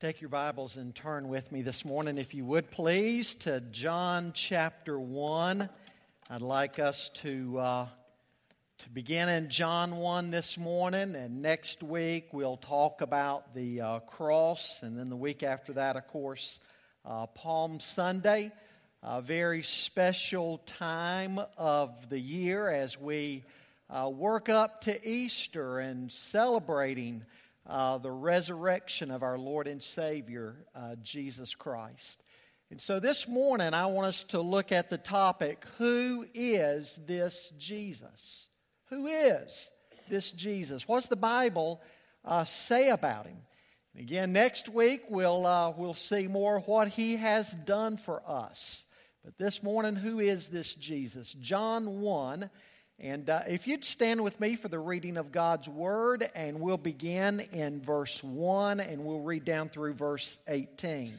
Take 0.00 0.20
your 0.20 0.30
Bibles 0.30 0.76
and 0.76 0.94
turn 0.94 1.28
with 1.28 1.50
me 1.50 1.62
this 1.62 1.84
morning, 1.84 2.18
if 2.18 2.32
you 2.32 2.44
would 2.44 2.70
please, 2.70 3.34
to 3.34 3.60
John 3.60 4.30
chapter 4.32 4.96
1. 4.96 5.68
I'd 6.30 6.40
like 6.40 6.78
us 6.78 7.08
to, 7.14 7.58
uh, 7.58 7.86
to 8.78 8.90
begin 8.90 9.28
in 9.28 9.50
John 9.50 9.96
1 9.96 10.30
this 10.30 10.56
morning, 10.56 11.16
and 11.16 11.42
next 11.42 11.82
week 11.82 12.28
we'll 12.30 12.58
talk 12.58 13.00
about 13.00 13.56
the 13.56 13.80
uh, 13.80 13.98
cross, 13.98 14.84
and 14.84 14.96
then 14.96 15.08
the 15.08 15.16
week 15.16 15.42
after 15.42 15.72
that, 15.72 15.96
of 15.96 16.06
course, 16.06 16.60
uh, 17.04 17.26
Palm 17.26 17.80
Sunday. 17.80 18.52
A 19.02 19.20
very 19.20 19.64
special 19.64 20.58
time 20.58 21.40
of 21.56 22.08
the 22.08 22.20
year 22.20 22.68
as 22.68 23.00
we 23.00 23.42
uh, 23.90 24.08
work 24.08 24.48
up 24.48 24.82
to 24.82 25.08
Easter 25.08 25.80
and 25.80 26.12
celebrating 26.12 27.24
uh, 27.68 27.98
the 27.98 28.10
resurrection 28.10 29.10
of 29.10 29.22
our 29.22 29.38
Lord 29.38 29.66
and 29.66 29.82
Savior, 29.82 30.56
uh, 30.74 30.96
Jesus 31.02 31.54
Christ. 31.54 32.22
And 32.70 32.80
so 32.80 32.98
this 33.00 33.28
morning, 33.28 33.74
I 33.74 33.86
want 33.86 34.08
us 34.08 34.24
to 34.24 34.40
look 34.40 34.72
at 34.72 34.90
the 34.90 34.98
topic 34.98 35.64
Who 35.78 36.26
is 36.34 36.98
this 37.06 37.52
Jesus? 37.58 38.48
Who 38.90 39.06
is 39.06 39.70
this 40.08 40.30
Jesus? 40.32 40.88
What's 40.88 41.08
the 41.08 41.16
Bible 41.16 41.80
uh, 42.24 42.44
say 42.44 42.88
about 42.90 43.26
him? 43.26 43.36
And 43.94 44.02
again, 44.02 44.32
next 44.32 44.68
week, 44.68 45.02
we'll, 45.10 45.46
uh, 45.46 45.72
we'll 45.76 45.94
see 45.94 46.26
more 46.26 46.60
what 46.60 46.88
he 46.88 47.16
has 47.16 47.50
done 47.50 47.96
for 47.96 48.22
us. 48.26 48.84
But 49.24 49.36
this 49.36 49.62
morning, 49.62 49.94
who 49.94 50.20
is 50.20 50.48
this 50.48 50.74
Jesus? 50.74 51.34
John 51.34 52.00
1 52.00 52.48
and 53.00 53.30
uh, 53.30 53.42
if 53.46 53.68
you'd 53.68 53.84
stand 53.84 54.22
with 54.24 54.40
me 54.40 54.56
for 54.56 54.68
the 54.68 54.78
reading 54.78 55.18
of 55.18 55.30
God's 55.30 55.68
Word, 55.68 56.28
and 56.34 56.60
we'll 56.60 56.76
begin 56.76 57.40
in 57.52 57.80
verse 57.80 58.24
1 58.24 58.80
and 58.80 59.04
we'll 59.04 59.20
read 59.20 59.44
down 59.44 59.68
through 59.68 59.94
verse 59.94 60.38
18. 60.48 61.16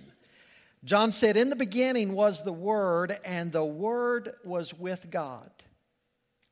John 0.84 1.14
said, 1.14 1.38
In 1.38 1.50
the 1.50 1.56
beginning 1.56 2.14
was 2.14 2.44
the 2.44 2.52
Word, 2.52 3.18
and 3.24 3.52
the 3.52 3.64
Word 3.64 4.34
was 4.44 4.74
with 4.74 5.10
God, 5.10 5.50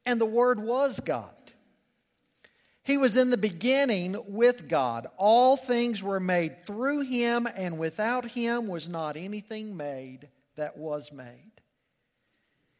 and 0.05 0.19
the 0.19 0.25
Word 0.25 0.61
was 0.61 0.99
God. 1.01 1.31
He 2.83 2.95
was 2.95 3.17
in 3.17 3.29
the 3.29 3.37
beginning 3.37 4.15
with 4.29 4.69
God. 4.69 5.07
All 5.17 5.57
things 5.57 6.01
were 6.01 6.21
made 6.21 6.65
through 6.65 7.01
him, 7.01 7.45
and 7.53 7.77
without 7.77 8.25
him 8.31 8.67
was 8.67 8.87
not 8.87 9.17
anything 9.17 9.75
made 9.75 10.29
that 10.55 10.77
was 10.77 11.11
made. 11.11 11.56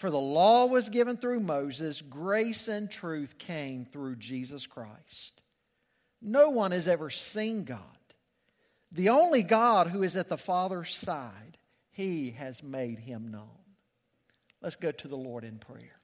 For 0.00 0.10
the 0.10 0.18
law 0.18 0.64
was 0.64 0.88
given 0.88 1.18
through 1.18 1.40
Moses, 1.40 2.00
grace 2.00 2.68
and 2.68 2.90
truth 2.90 3.36
came 3.36 3.84
through 3.84 4.16
Jesus 4.16 4.66
Christ. 4.66 5.42
No 6.22 6.48
one 6.48 6.70
has 6.70 6.88
ever 6.88 7.10
seen 7.10 7.64
God. 7.64 7.82
The 8.92 9.10
only 9.10 9.42
God 9.42 9.88
who 9.88 10.02
is 10.02 10.16
at 10.16 10.30
the 10.30 10.38
Father's 10.38 10.96
side, 10.96 11.58
he 11.90 12.30
has 12.30 12.62
made 12.62 12.98
him 12.98 13.30
known. 13.30 13.50
Let's 14.62 14.76
go 14.76 14.90
to 14.90 15.06
the 15.06 15.18
Lord 15.18 15.44
in 15.44 15.58
prayer. 15.58 16.00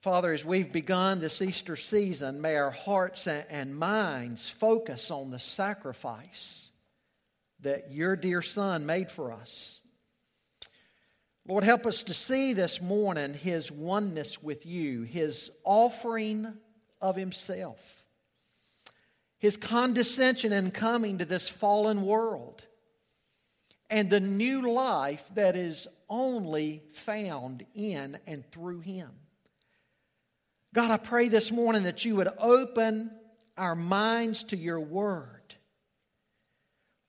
Father, 0.00 0.32
as 0.32 0.44
we've 0.44 0.72
begun 0.72 1.20
this 1.20 1.40
Easter 1.40 1.76
season, 1.76 2.40
may 2.40 2.56
our 2.56 2.72
hearts 2.72 3.28
and 3.28 3.76
minds 3.76 4.48
focus 4.48 5.12
on 5.12 5.30
the 5.30 5.38
sacrifice 5.38 6.68
that 7.60 7.92
your 7.92 8.16
dear 8.16 8.42
Son 8.42 8.84
made 8.84 9.12
for 9.12 9.30
us. 9.30 9.78
Lord, 11.46 11.64
help 11.64 11.86
us 11.86 12.04
to 12.04 12.14
see 12.14 12.52
this 12.52 12.80
morning 12.80 13.34
his 13.34 13.70
oneness 13.72 14.40
with 14.40 14.64
you, 14.64 15.02
his 15.02 15.50
offering 15.64 16.54
of 17.00 17.16
himself, 17.16 18.04
his 19.38 19.56
condescension 19.56 20.52
in 20.52 20.70
coming 20.70 21.18
to 21.18 21.24
this 21.24 21.48
fallen 21.48 22.02
world, 22.02 22.64
and 23.90 24.08
the 24.08 24.20
new 24.20 24.72
life 24.72 25.24
that 25.34 25.56
is 25.56 25.88
only 26.08 26.84
found 26.92 27.66
in 27.74 28.18
and 28.26 28.48
through 28.52 28.80
him. 28.80 29.10
God, 30.72 30.92
I 30.92 30.96
pray 30.96 31.28
this 31.28 31.50
morning 31.50 31.82
that 31.82 32.04
you 32.04 32.16
would 32.16 32.28
open 32.38 33.10
our 33.58 33.74
minds 33.74 34.44
to 34.44 34.56
your 34.56 34.80
word 34.80 35.41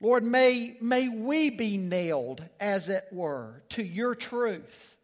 Lord, 0.03 0.25
may, 0.25 0.75
may 0.81 1.07
we 1.07 1.49
be 1.49 1.77
nailed, 1.77 2.43
as 2.59 2.89
it 2.89 3.05
were, 3.09 3.63
to 3.69 3.81
your 3.81 4.15
truth. 4.15 4.97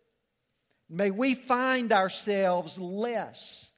May 0.90 1.10
we 1.10 1.36
find 1.36 1.94
ourselves 1.94 2.78
less 2.78 3.72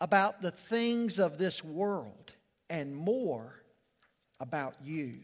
about 0.00 0.40
the 0.40 0.52
things 0.52 1.18
of 1.18 1.38
this 1.38 1.64
world 1.64 2.30
and 2.70 2.94
more 2.94 3.64
about 4.38 4.76
you. 4.84 5.14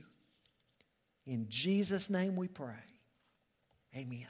In 1.26 1.46
Jesus' 1.48 2.10
name 2.10 2.34
we 2.34 2.48
pray. 2.48 2.74
Amen. 3.96 4.26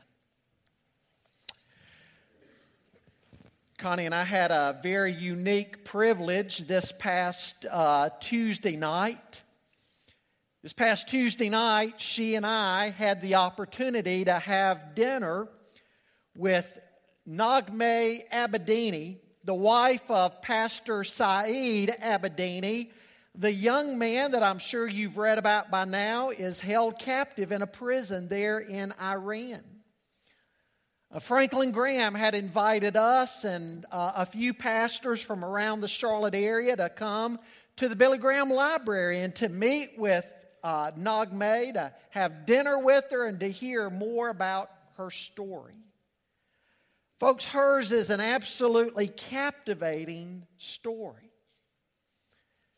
Connie 3.78 4.04
and 4.04 4.14
I 4.14 4.24
had 4.24 4.50
a 4.50 4.78
very 4.82 5.14
unique 5.14 5.86
privilege 5.86 6.58
this 6.66 6.92
past 6.98 7.64
uh, 7.70 8.10
Tuesday 8.20 8.76
night. 8.76 9.40
This 10.60 10.72
past 10.72 11.06
Tuesday 11.06 11.50
night, 11.50 12.00
she 12.00 12.34
and 12.34 12.44
I 12.44 12.90
had 12.90 13.22
the 13.22 13.36
opportunity 13.36 14.24
to 14.24 14.32
have 14.32 14.96
dinner 14.96 15.46
with 16.34 16.80
Naghmeh 17.28 18.28
Abedini, 18.32 19.18
the 19.44 19.54
wife 19.54 20.10
of 20.10 20.42
Pastor 20.42 21.04
Saeed 21.04 21.94
Abedini. 22.02 22.90
The 23.36 23.52
young 23.52 23.98
man 23.98 24.32
that 24.32 24.42
I'm 24.42 24.58
sure 24.58 24.88
you've 24.88 25.16
read 25.16 25.38
about 25.38 25.70
by 25.70 25.84
now 25.84 26.30
is 26.30 26.58
held 26.58 26.98
captive 26.98 27.52
in 27.52 27.62
a 27.62 27.66
prison 27.68 28.26
there 28.26 28.58
in 28.58 28.92
Iran. 29.00 29.62
Uh, 31.12 31.20
Franklin 31.20 31.70
Graham 31.70 32.16
had 32.16 32.34
invited 32.34 32.96
us 32.96 33.44
and 33.44 33.86
uh, 33.92 34.10
a 34.16 34.26
few 34.26 34.52
pastors 34.52 35.22
from 35.22 35.44
around 35.44 35.82
the 35.82 35.88
Charlotte 35.88 36.34
area 36.34 36.74
to 36.74 36.88
come 36.88 37.38
to 37.76 37.88
the 37.88 37.94
Billy 37.94 38.18
Graham 38.18 38.50
Library 38.50 39.20
and 39.20 39.32
to 39.36 39.48
meet 39.48 39.92
with 39.96 40.28
uh, 40.62 40.92
Naghmeh 40.92 41.74
to 41.74 41.92
have 42.10 42.46
dinner 42.46 42.78
with 42.78 43.04
her 43.10 43.26
and 43.26 43.40
to 43.40 43.48
hear 43.48 43.90
more 43.90 44.28
about 44.28 44.70
her 44.96 45.10
story. 45.10 45.74
Folks, 47.18 47.44
hers 47.44 47.90
is 47.90 48.10
an 48.10 48.20
absolutely 48.20 49.08
captivating 49.08 50.46
story. 50.56 51.30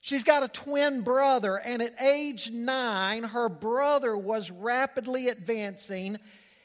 She's 0.00 0.24
got 0.24 0.42
a 0.42 0.48
twin 0.48 1.02
brother, 1.02 1.56
and 1.56 1.82
at 1.82 2.00
age 2.00 2.50
nine, 2.50 3.22
her 3.22 3.50
brother 3.50 4.16
was 4.16 4.50
rapidly 4.50 5.28
advancing 5.28 6.18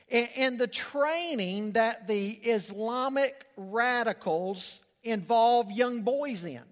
in 0.07 0.57
the 0.57 0.67
training 0.67 1.73
that 1.73 2.07
the 2.07 2.29
Islamic 2.29 3.45
radicals 3.57 4.79
involve 5.03 5.69
young 5.69 6.03
boys 6.03 6.45
in. 6.45 6.63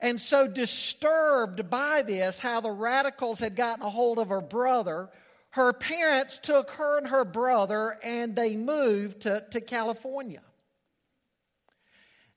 And 0.00 0.20
so, 0.20 0.46
disturbed 0.46 1.68
by 1.68 2.02
this, 2.02 2.38
how 2.38 2.60
the 2.60 2.70
radicals 2.70 3.38
had 3.38 3.54
gotten 3.54 3.84
a 3.84 3.90
hold 3.90 4.18
of 4.18 4.28
her 4.30 4.40
brother, 4.40 5.10
her 5.50 5.72
parents 5.72 6.38
took 6.38 6.70
her 6.70 6.98
and 6.98 7.08
her 7.08 7.24
brother 7.24 7.98
and 8.02 8.34
they 8.34 8.56
moved 8.56 9.22
to, 9.22 9.44
to 9.50 9.60
California. 9.60 10.42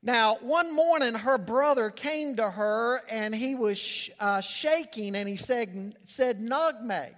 Now, 0.02 0.38
one 0.42 0.76
morning, 0.76 1.14
her 1.14 1.38
brother 1.38 1.90
came 1.90 2.36
to 2.36 2.50
her 2.50 3.02
and 3.08 3.34
he 3.34 3.56
was 3.56 4.10
uh, 4.20 4.42
shaking 4.42 5.16
and 5.16 5.30
he 5.30 5.38
said, 5.38 5.96
said 6.06 6.42
Naghmeh, 6.42 7.14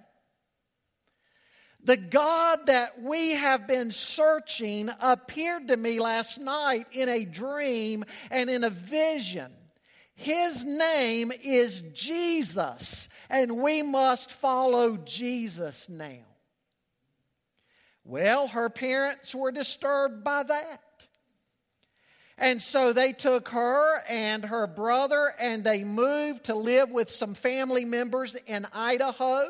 the 1.83 1.97
God 1.97 2.67
that 2.67 3.01
we 3.01 3.31
have 3.31 3.65
been 3.65 3.91
searching 3.91 4.91
appeared 4.99 5.69
to 5.69 5.77
me 5.77 5.99
last 5.99 6.39
night 6.39 6.87
in 6.91 7.09
a 7.09 7.25
dream 7.25 8.05
and 8.29 8.49
in 8.49 8.63
a 8.63 8.69
vision. 8.69 9.51
His 10.15 10.63
name 10.63 11.31
is 11.43 11.81
Jesus, 11.93 13.09
and 13.29 13.57
we 13.61 13.81
must 13.81 14.31
follow 14.31 14.97
Jesus 14.97 15.89
now. 15.89 16.23
Well, 18.05 18.47
her 18.47 18.69
parents 18.69 19.35
were 19.35 19.51
disturbed 19.51 20.23
by 20.23 20.43
that. 20.43 20.81
And 22.37 22.61
so 22.61 22.93
they 22.93 23.13
took 23.13 23.49
her 23.49 24.03
and 24.07 24.43
her 24.43 24.67
brother 24.67 25.33
and 25.39 25.63
they 25.63 25.83
moved 25.83 26.45
to 26.45 26.55
live 26.55 26.91
with 26.91 27.09
some 27.09 27.33
family 27.33 27.85
members 27.85 28.35
in 28.45 28.67
Idaho. 28.73 29.47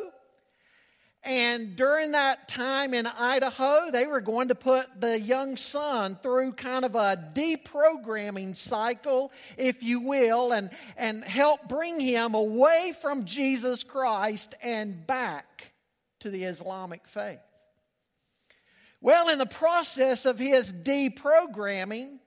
And 1.26 1.76
during 1.76 2.12
that 2.12 2.48
time 2.48 2.94
in 2.94 3.08
Idaho, 3.08 3.90
they 3.90 4.06
were 4.06 4.22
going 4.22 4.50
to 4.50 4.56
put 4.56 5.02
the 5.02 5.20
young 5.20 5.58
son 5.58 6.20
through 6.22 6.54
kind 6.54 6.86
of 6.86 6.94
a 6.94 7.32
deprogramming 7.34 8.56
cycle, 8.56 9.32
if 9.58 9.82
you 9.82 10.02
will, 10.02 10.52
and, 10.52 10.70
and 10.98 11.24
help 11.24 11.68
bring 11.68 12.00
him 12.00 12.36
away 12.36 12.94
from 13.02 13.26
Jesus 13.26 13.84
Christ 13.84 14.54
and 14.62 15.08
back 15.08 15.72
to 16.20 16.30
the 16.30 16.44
Islamic 16.44 17.08
faith. 17.08 17.40
Well, 19.02 19.30
in 19.30 19.40
the 19.40 19.46
process 19.46 20.26
of 20.26 20.38
his 20.38 20.72
deprogramming, 20.72 22.20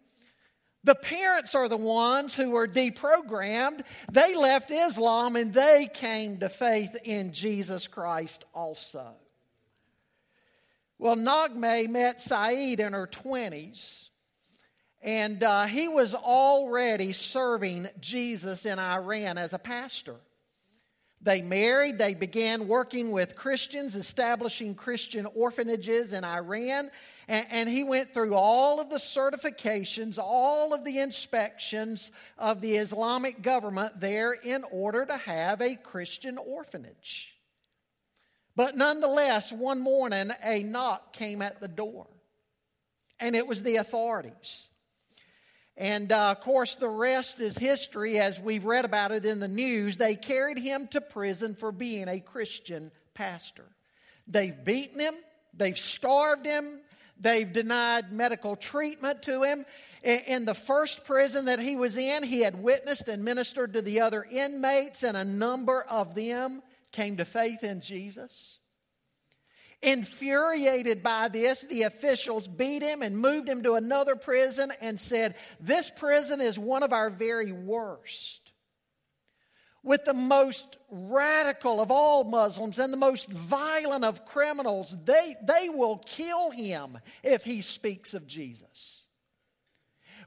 the 0.85 0.95
parents 0.95 1.55
are 1.55 1.69
the 1.69 1.77
ones 1.77 2.35
who 2.35 2.51
were 2.51 2.69
deprogrammed. 2.69 3.83
They 4.13 4.37
left 4.37 4.71
Islam 4.71 5.37
and 5.37 5.53
they 5.53 5.89
came 5.93 6.39
to 6.39 6.49
faith 6.49 6.97
in 7.05 7.33
Jesus 7.33 7.87
Christ 7.87 8.45
also. 8.55 9.15
Well, 10.99 11.17
Naghmeh 11.17 11.89
met 11.89 12.21
Saeed 12.21 12.81
in 12.81 12.93
her 12.93 13.07
20s, 13.07 14.09
and 15.01 15.43
uh, 15.45 15.67
he 15.67 15.87
was 15.87 16.13
already 16.15 17.13
serving 17.13 17.89
Jesus 18.01 18.67
in 18.67 18.81
Iran 18.81 19.39
as 19.39 19.53
a 19.53 19.61
pastor. 19.61 20.17
They 21.21 21.43
married, 21.43 21.99
they 21.99 22.15
began 22.15 22.69
working 22.69 23.11
with 23.11 23.35
Christians, 23.35 23.97
establishing 23.97 24.77
Christian 24.77 25.27
orphanages 25.35 26.13
in 26.13 26.23
Iran, 26.25 26.91
and, 27.27 27.47
and, 27.51 27.69
he 27.69 27.83
went 27.83 28.15
through 28.15 28.35
all 28.35 28.81
of 28.81 28.89
the 28.89 28.99
certifications, 28.99 30.19
all 30.23 30.73
of 30.73 30.85
the 30.85 31.01
inspections 31.01 32.13
of 32.39 32.61
the 32.61 32.77
Islamic 32.77 33.43
government 33.43 34.01
there 34.01 34.33
in 34.33 34.63
order 34.71 35.05
to 35.05 35.17
have 35.17 35.61
a 35.61 35.75
Christian 35.75 36.39
orphanage. 36.39 37.35
But 38.55 38.77
nonetheless, 38.77 39.53
one 39.53 39.81
morning 39.81 40.31
a 40.43 40.63
knock 40.63 41.13
came 41.13 41.43
at 41.43 41.61
the 41.61 41.69
door, 41.69 42.07
and 43.19 43.35
it 43.35 43.47
was 43.47 43.63
the 43.63 43.77
authorities. 43.77 44.69
And 45.79 46.11
uh, 46.11 46.33
of 46.33 46.41
course, 46.41 46.75
the 46.75 46.89
rest 46.89 47.39
is 47.39 47.57
history 47.57 48.19
as 48.19 48.41
we've 48.41 48.65
read 48.65 48.85
about 48.85 49.13
it 49.13 49.25
in 49.25 49.39
the 49.39 49.47
news. 49.47 49.97
They 49.97 50.17
carried 50.17 50.59
him 50.59 50.89
to 50.89 51.01
prison 51.01 51.55
for 51.55 51.71
being 51.71 52.09
a 52.09 52.19
Christian 52.19 52.91
pastor. 53.15 53.65
They've 54.27 54.65
beaten 54.65 54.99
him, 54.99 55.15
they've 55.55 55.79
starved 55.79 56.45
him, 56.45 56.81
they've 57.21 57.51
denied 57.51 58.13
medical 58.13 58.57
treatment 58.57 59.23
to 59.23 59.45
him. 59.45 59.65
In 60.03 60.45
the 60.45 60.55
first 60.55 61.05
prison 61.05 61.45
that 61.45 61.61
he 61.61 61.77
was 61.77 61.97
in, 61.97 62.25
he 62.25 62.41
had 62.41 62.61
witnessed 62.61 63.07
and 63.07 63.25
ministered 63.25 63.75
to 63.75 63.83
the 63.83 64.01
other 64.01 64.27
inmates, 64.29 65.05
and 65.05 65.17
a 65.17 65.25
number 65.25 65.83
of 65.83 66.17
them 66.17 66.61
came 66.91 67.17
to 67.19 67.25
faith 67.25 67.63
in 67.63 67.81
Jesus. 67.81 68.59
Infuriated 69.81 71.05
by 71.05 71.29
this, 71.29 71.63
the 71.63 71.83
officials 71.83 72.49
beat 72.49 72.83
him 72.83 73.01
and 73.01 73.17
moved 73.17 73.49
him 73.49 73.63
to 73.63 73.75
another 73.75 74.17
prison 74.17 74.73
and 74.81 74.99
said, 74.99 75.37
This 75.61 75.91
prison 75.95 76.41
is 76.41 76.59
one 76.59 76.83
of 76.83 76.93
our 76.93 77.11
very 77.11 77.53
worst. 77.53 78.41
With 79.85 80.05
the 80.05 80.15
most 80.15 80.77
radical 80.91 81.81
of 81.81 81.93
all 81.93 82.25
Muslims 82.25 82.81
and 82.81 82.93
the 82.93 82.97
most 82.99 83.31
violent 83.31 84.05
of 84.05 84.27
criminals, 84.27 84.97
they, 85.05 85.37
they 85.43 85.69
will 85.69 85.99
kill 85.99 86.51
him 86.51 86.99
if 87.23 87.45
he 87.45 87.61
speaks 87.61 88.15
of 88.15 88.27
Jesus. 88.27 89.05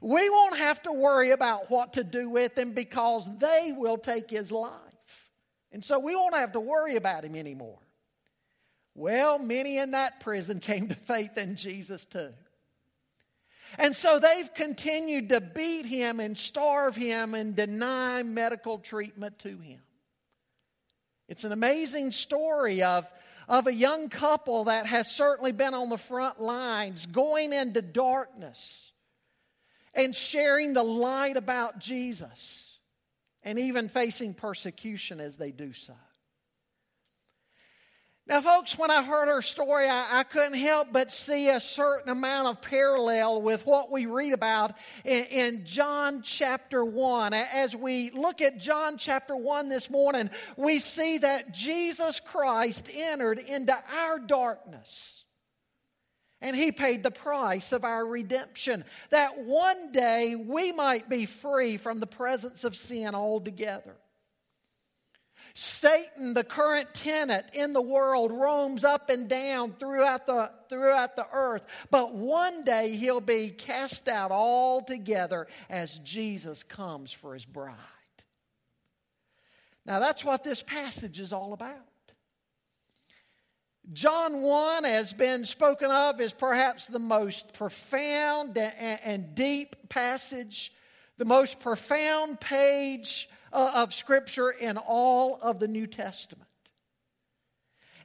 We 0.00 0.30
won't 0.30 0.56
have 0.56 0.82
to 0.82 0.92
worry 0.92 1.30
about 1.30 1.70
what 1.70 1.92
to 1.92 2.04
do 2.04 2.30
with 2.30 2.56
him 2.56 2.72
because 2.72 3.28
they 3.38 3.72
will 3.76 3.98
take 3.98 4.30
his 4.30 4.50
life. 4.50 4.72
And 5.70 5.84
so 5.84 5.98
we 5.98 6.16
won't 6.16 6.34
have 6.34 6.52
to 6.52 6.60
worry 6.60 6.96
about 6.96 7.24
him 7.24 7.36
anymore. 7.36 7.78
Well, 8.94 9.38
many 9.38 9.78
in 9.78 9.92
that 9.92 10.20
prison 10.20 10.60
came 10.60 10.88
to 10.88 10.94
faith 10.94 11.38
in 11.38 11.56
Jesus 11.56 12.04
too. 12.04 12.32
And 13.78 13.96
so 13.96 14.18
they've 14.18 14.52
continued 14.52 15.30
to 15.30 15.40
beat 15.40 15.86
him 15.86 16.20
and 16.20 16.36
starve 16.36 16.94
him 16.94 17.34
and 17.34 17.54
deny 17.54 18.22
medical 18.22 18.78
treatment 18.78 19.38
to 19.40 19.56
him. 19.58 19.80
It's 21.28 21.44
an 21.44 21.52
amazing 21.52 22.10
story 22.10 22.82
of, 22.82 23.10
of 23.48 23.66
a 23.66 23.72
young 23.72 24.10
couple 24.10 24.64
that 24.64 24.84
has 24.86 25.10
certainly 25.10 25.52
been 25.52 25.72
on 25.72 25.88
the 25.88 25.96
front 25.96 26.40
lines, 26.40 27.06
going 27.06 27.54
into 27.54 27.80
darkness 27.80 28.92
and 29.94 30.14
sharing 30.14 30.74
the 30.74 30.82
light 30.82 31.36
about 31.36 31.78
Jesus, 31.78 32.78
and 33.42 33.58
even 33.58 33.88
facing 33.88 34.34
persecution 34.34 35.20
as 35.20 35.36
they 35.36 35.50
do 35.50 35.72
so. 35.72 35.94
Now, 38.28 38.40
folks, 38.40 38.78
when 38.78 38.92
I 38.92 39.02
heard 39.02 39.26
her 39.26 39.42
story, 39.42 39.88
I, 39.88 40.20
I, 40.20 40.22
couldn't 40.22 40.54
help 40.54 40.92
but 40.92 41.10
see 41.10 41.48
a 41.48 41.58
certain 41.58 42.08
amount 42.08 42.46
of 42.46 42.62
parallel 42.62 43.42
with 43.42 43.66
what 43.66 43.90
we 43.90 44.06
read 44.06 44.32
about 44.32 44.78
in, 45.04 45.24
in, 45.24 45.64
John 45.64 46.22
chapter 46.22 46.84
1. 46.84 47.34
As 47.34 47.74
we 47.74 48.10
look 48.10 48.40
at 48.40 48.58
John 48.58 48.96
chapter 48.96 49.34
1 49.34 49.68
this 49.68 49.90
morning, 49.90 50.30
we 50.56 50.78
see 50.78 51.18
that 51.18 51.52
Jesus 51.52 52.20
Christ 52.20 52.88
entered 52.94 53.40
into 53.40 53.76
our 53.92 54.20
darkness. 54.20 55.24
And 56.40 56.54
he 56.54 56.70
paid 56.70 57.02
the 57.02 57.10
price 57.10 57.72
of 57.72 57.84
our 57.84 58.06
redemption, 58.06 58.84
that 59.10 59.44
one 59.44 59.90
day 59.90 60.36
we 60.36 60.70
might 60.70 61.08
be 61.08 61.26
free 61.26 61.76
from 61.76 61.98
the 61.98 62.06
presence 62.06 62.62
of 62.62 62.76
sin 62.76 63.16
altogether. 63.16 63.96
Satan, 65.54 66.34
the 66.34 66.44
current 66.44 66.94
tenant 66.94 67.46
in 67.52 67.72
the 67.72 67.82
world, 67.82 68.32
roams 68.32 68.84
up 68.84 69.10
and 69.10 69.28
down 69.28 69.74
throughout 69.78 70.26
the, 70.26 70.50
throughout 70.68 71.16
the 71.16 71.26
earth. 71.32 71.66
But 71.90 72.14
one 72.14 72.64
day 72.64 72.96
he'll 72.96 73.20
be 73.20 73.50
cast 73.50 74.08
out 74.08 74.30
altogether 74.30 75.46
as 75.68 75.98
Jesus 75.98 76.62
comes 76.62 77.12
for 77.12 77.34
his 77.34 77.44
bride. 77.44 77.76
Now, 79.84 79.98
that's 79.98 80.24
what 80.24 80.44
this 80.44 80.62
passage 80.62 81.18
is 81.18 81.32
all 81.32 81.52
about. 81.52 81.76
John 83.92 84.42
1 84.42 84.84
has 84.84 85.12
been 85.12 85.44
spoken 85.44 85.90
of 85.90 86.20
as 86.20 86.32
perhaps 86.32 86.86
the 86.86 87.00
most 87.00 87.52
profound 87.52 88.56
and 88.56 89.34
deep 89.34 89.88
passage, 89.88 90.72
the 91.18 91.24
most 91.24 91.58
profound 91.58 92.38
page 92.40 93.28
Uh, 93.52 93.70
of 93.74 93.92
Scripture 93.92 94.50
in 94.50 94.78
all 94.78 95.38
of 95.42 95.58
the 95.60 95.68
New 95.68 95.86
Testament. 95.86 96.48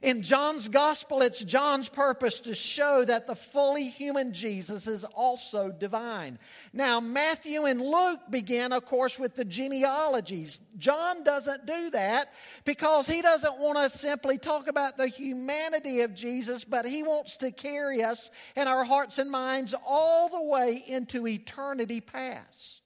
In 0.02 0.22
John's 0.22 0.68
gospel, 0.68 1.22
it's 1.22 1.42
John's 1.42 1.88
purpose 1.88 2.40
to 2.42 2.54
show 2.54 3.04
that 3.04 3.26
the 3.26 3.34
fully 3.34 3.88
human 3.88 4.32
Jesus 4.32 4.86
is 4.86 5.04
also 5.04 5.70
divine. 5.70 6.38
Now, 6.72 7.00
Matthew 7.00 7.64
and 7.64 7.80
Luke 7.80 8.20
begin, 8.30 8.72
of 8.72 8.84
course, 8.84 9.18
with 9.18 9.34
the 9.34 9.44
genealogies. 9.44 10.60
John 10.76 11.24
doesn't 11.24 11.66
do 11.66 11.90
that 11.90 12.32
because 12.64 13.06
he 13.06 13.22
doesn't 13.22 13.58
want 13.58 13.78
to 13.78 13.90
simply 13.90 14.38
talk 14.38 14.68
about 14.68 14.96
the 14.98 15.08
humanity 15.08 16.02
of 16.02 16.14
Jesus, 16.14 16.64
but 16.64 16.86
he 16.86 17.02
wants 17.02 17.38
to 17.38 17.50
carry 17.50 18.02
us 18.02 18.30
in 18.54 18.68
our 18.68 18.84
hearts 18.84 19.18
and 19.18 19.30
minds 19.30 19.74
all 19.84 20.28
the 20.28 20.42
way 20.42 20.84
into 20.86 21.26
eternity 21.26 22.00
past 22.00 22.82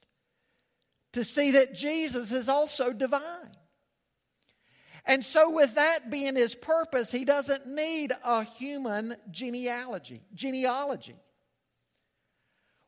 to 1.12 1.24
see 1.24 1.52
that 1.52 1.74
Jesus 1.74 2.32
is 2.32 2.48
also 2.48 2.92
divine. 2.92 3.50
And 5.04 5.24
so, 5.24 5.50
with 5.50 5.74
that 5.74 6.10
being 6.10 6.36
his 6.36 6.54
purpose, 6.54 7.10
he 7.10 7.24
doesn't 7.24 7.66
need 7.66 8.12
a 8.24 8.44
human 8.44 9.16
genealogy. 9.30 10.22
Genealogy. 10.32 11.16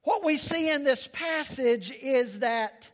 What 0.03 0.23
we 0.23 0.37
see 0.37 0.71
in 0.71 0.85
this 0.85 1.09
passage 1.13 1.91
is 1.91 2.41
that 2.41 2.91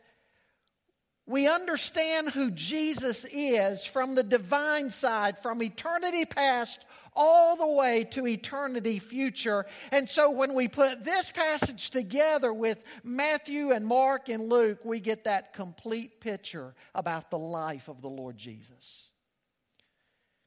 we 1.27 1.47
understand 1.47 2.29
who 2.29 2.49
Jesus 2.51 3.25
is 3.31 3.85
from 3.85 4.15
the 4.15 4.23
divine 4.23 4.89
side, 4.89 5.37
from 5.37 5.61
eternity 5.61 6.25
past 6.25 6.83
all 7.13 7.55
the 7.55 7.67
way 7.67 8.05
to 8.11 8.27
eternity 8.27 8.99
future. 8.99 9.65
And 9.91 10.07
so 10.07 10.29
when 10.29 10.53
we 10.53 10.67
put 10.67 11.03
this 11.03 11.31
passage 11.31 11.89
together 11.89 12.53
with 12.53 12.83
Matthew 13.03 13.71
and 13.71 13.85
Mark 13.85 14.29
and 14.29 14.49
Luke, 14.49 14.79
we 14.83 14.99
get 14.99 15.25
that 15.25 15.53
complete 15.53 16.19
picture 16.21 16.73
about 16.95 17.29
the 17.29 17.39
life 17.39 17.87
of 17.87 18.01
the 18.01 18.09
Lord 18.09 18.37
Jesus. 18.37 19.09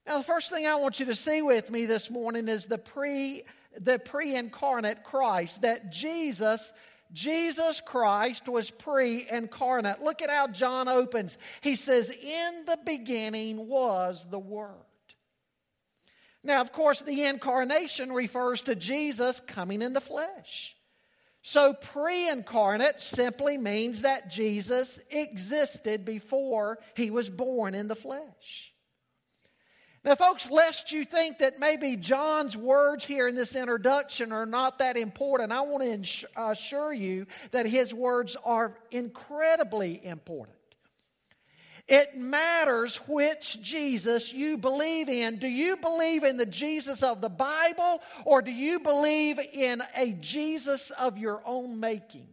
Now, 0.06 0.18
the 0.18 0.24
first 0.24 0.50
thing 0.50 0.66
I 0.66 0.74
want 0.76 1.00
you 1.00 1.06
to 1.06 1.14
see 1.14 1.40
with 1.40 1.70
me 1.70 1.86
this 1.86 2.10
morning 2.10 2.48
is 2.48 2.66
the 2.66 2.78
pre 2.78 3.44
the 3.76 3.98
pre-incarnate 3.98 5.02
Christ 5.02 5.62
that 5.62 5.90
Jesus 5.90 6.72
Jesus 7.12 7.80
Christ 7.80 8.48
was 8.48 8.70
pre 8.70 9.26
incarnate. 9.30 10.02
Look 10.02 10.20
at 10.20 10.30
how 10.30 10.48
John 10.48 10.88
opens. 10.88 11.38
He 11.60 11.76
says, 11.76 12.10
In 12.10 12.64
the 12.66 12.78
beginning 12.84 13.68
was 13.68 14.26
the 14.30 14.38
Word. 14.38 14.74
Now, 16.44 16.60
of 16.60 16.72
course, 16.72 17.00
the 17.00 17.24
incarnation 17.24 18.12
refers 18.12 18.62
to 18.62 18.74
Jesus 18.74 19.40
coming 19.40 19.80
in 19.80 19.94
the 19.94 20.00
flesh. 20.00 20.76
So, 21.42 21.72
pre 21.74 22.28
incarnate 22.28 23.00
simply 23.00 23.58
means 23.58 24.02
that 24.02 24.30
Jesus 24.30 25.00
existed 25.10 26.04
before 26.04 26.78
he 26.96 27.10
was 27.10 27.28
born 27.28 27.74
in 27.74 27.88
the 27.88 27.96
flesh. 27.96 28.72
Now, 30.04 30.14
folks, 30.14 30.50
lest 30.50 30.92
you 30.92 31.04
think 31.04 31.38
that 31.38 31.58
maybe 31.58 31.96
John's 31.96 32.56
words 32.56 33.06
here 33.06 33.26
in 33.26 33.34
this 33.34 33.56
introduction 33.56 34.32
are 34.32 34.44
not 34.44 34.78
that 34.80 34.98
important, 34.98 35.50
I 35.50 35.62
want 35.62 36.04
to 36.04 36.26
assure 36.36 36.92
you 36.92 37.26
that 37.52 37.64
his 37.64 37.94
words 37.94 38.36
are 38.44 38.76
incredibly 38.90 40.04
important. 40.04 40.53
It 41.86 42.16
matters 42.16 42.96
which 43.06 43.60
Jesus 43.60 44.32
you 44.32 44.56
believe 44.56 45.10
in. 45.10 45.38
Do 45.38 45.48
you 45.48 45.76
believe 45.76 46.24
in 46.24 46.38
the 46.38 46.46
Jesus 46.46 47.02
of 47.02 47.20
the 47.20 47.28
Bible 47.28 48.00
or 48.24 48.40
do 48.40 48.50
you 48.50 48.80
believe 48.80 49.38
in 49.38 49.82
a 49.94 50.12
Jesus 50.12 50.90
of 50.90 51.18
your 51.18 51.42
own 51.44 51.80
making? 51.80 52.28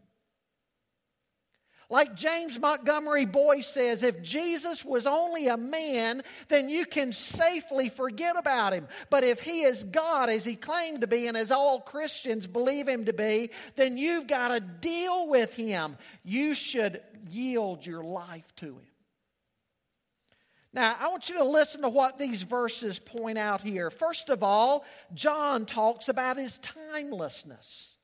Like 1.90 2.16
James 2.16 2.58
Montgomery 2.58 3.26
Boice 3.26 3.68
says, 3.68 4.02
if 4.02 4.22
Jesus 4.22 4.86
was 4.86 5.06
only 5.06 5.50
a 5.50 5.58
man, 5.58 6.22
then 6.48 6.70
you 6.70 6.86
can 6.86 7.12
safely 7.12 7.90
forget 7.90 8.38
about 8.38 8.72
him. 8.72 8.88
But 9.10 9.26
if 9.26 9.42
he 9.42 9.64
is 9.64 9.84
God, 9.84 10.30
as 10.30 10.46
he 10.46 10.56
claimed 10.56 11.02
to 11.02 11.08
be, 11.08 11.28
and 11.28 11.36
as 11.36 11.52
all 11.52 11.82
Christians 11.82 12.48
believe 12.48 12.88
him 12.88 13.04
to 13.04 13.14
be, 13.14 13.50
then 13.76 13.98
you've 13.98 14.28
got 14.28 14.48
to 14.48 14.62
deal 14.62 15.28
with 15.28 15.54
him. 15.54 15.98
You 16.24 16.54
should 16.54 17.02
yield 17.30 17.86
your 17.86 18.06
life 18.06 18.56
to 18.56 18.68
him. 18.68 18.91
Now, 20.74 20.96
I 21.00 21.10
want 21.10 21.30
you 21.30 21.38
to 21.38 21.44
listen 21.44 21.82
to 21.82 21.90
what 21.90 22.18
these 22.18 22.44
verses 22.44 22.98
point 22.98 23.38
out 23.38 23.62
here. 23.62 23.90
First 23.90 24.30
of 24.30 24.42
all, 24.42 24.86
John 25.14 25.66
talks 25.66 26.08
about 26.08 26.38
his 26.38 26.60
timelessness. 26.60 27.96